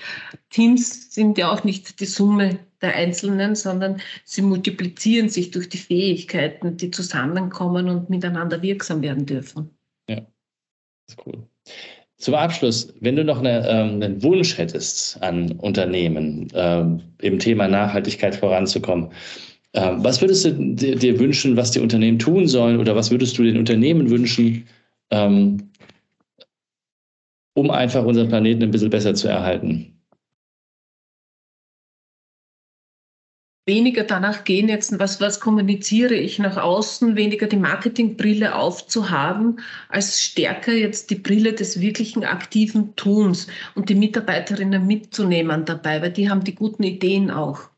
[0.50, 5.78] Teams sind ja auch nicht die Summe der Einzelnen, sondern sie multiplizieren sich durch die
[5.78, 9.70] Fähigkeiten, die zusammenkommen und miteinander wirksam werden dürfen.
[10.09, 11.46] Ja, das ist cool.
[12.16, 17.66] Zum Abschluss, wenn du noch eine, ähm, einen Wunsch hättest an Unternehmen, ähm, im Thema
[17.66, 19.11] Nachhaltigkeit voranzukommen,
[19.74, 23.38] ähm, was würdest du dir, dir, wünschen, was die Unternehmen tun sollen oder was würdest
[23.38, 24.66] du den Unternehmen wünschen,
[25.11, 25.70] ähm,
[27.55, 29.92] um einfach unseren Planeten ein bisschen besser zu erhalten?
[33.66, 40.20] weniger danach gehen, jetzt was, was kommuniziere ich nach außen, weniger die Marketingbrille aufzuhaben, als
[40.20, 46.28] stärker jetzt die Brille des wirklichen aktiven Tuns und die Mitarbeiterinnen mitzunehmen dabei, weil die
[46.28, 47.72] haben die guten Ideen auch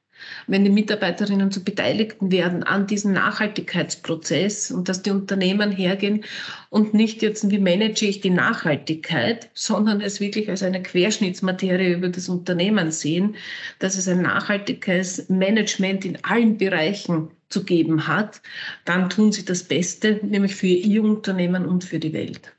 [0.47, 6.25] wenn die Mitarbeiterinnen zu Beteiligten werden an diesem Nachhaltigkeitsprozess und dass die Unternehmen hergehen
[6.71, 12.09] und nicht jetzt, wie manage ich die Nachhaltigkeit, sondern es wirklich als eine Querschnittsmaterie über
[12.09, 13.37] das Unternehmen sehen,
[13.79, 18.43] dass es ein nachhaltiges Management in allen Bereichen zu geben hat,
[18.85, 22.55] dann tun sie das Beste, nämlich für ihr Unternehmen und für die Welt.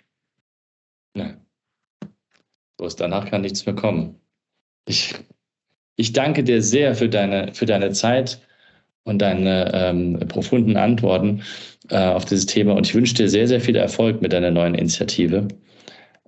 [1.15, 1.36] Ja.
[2.78, 4.19] Bloß danach kann nichts mehr kommen.
[4.88, 5.15] Ich
[5.96, 8.39] ich danke dir sehr für deine, für deine Zeit
[9.04, 11.41] und deine ähm, profunden Antworten
[11.89, 12.74] äh, auf dieses Thema.
[12.74, 15.48] Und ich wünsche dir sehr, sehr viel Erfolg mit deiner neuen Initiative,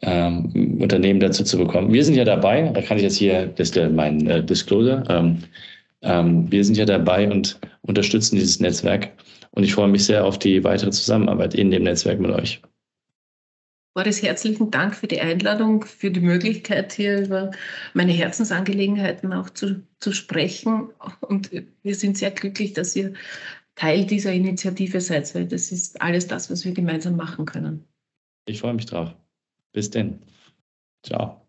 [0.04, 1.92] ähm, Unternehmen dazu zu bekommen.
[1.92, 5.40] Wir sind ja dabei, da kann ich jetzt hier, das ist mein äh, Disclosure, ähm,
[6.04, 9.10] ähm, wir sind ja dabei und unterstützen dieses Netzwerk.
[9.52, 12.62] Und ich freue mich sehr auf die weitere Zusammenarbeit in dem Netzwerk mit euch.
[13.98, 17.50] Boris, herzlichen Dank für die Einladung, für die Möglichkeit, hier über
[17.96, 20.92] meine Herzensangelegenheiten auch zu, zu sprechen.
[21.22, 21.50] Und
[21.82, 23.14] wir sind sehr glücklich, dass ihr
[23.74, 27.88] Teil dieser Initiative seid, weil das ist alles das, was wir gemeinsam machen können.
[28.46, 29.16] Ich freue mich drauf.
[29.72, 30.20] Bis denn.
[31.02, 31.42] Ciao.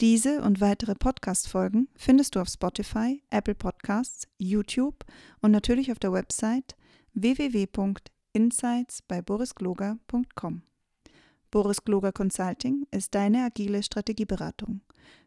[0.00, 5.04] Diese und weitere Podcast-Folgen findest du auf Spotify, Apple Podcasts, YouTube
[5.42, 6.74] und natürlich auf der Website
[7.12, 10.62] www.podcast.com Insights bei borisgloger.com.
[11.52, 14.80] Boris Gloger Consulting ist deine agile Strategieberatung.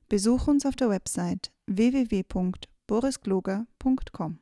[0.10, 4.40] Besuch uns auf der Website www.borisgloger.com.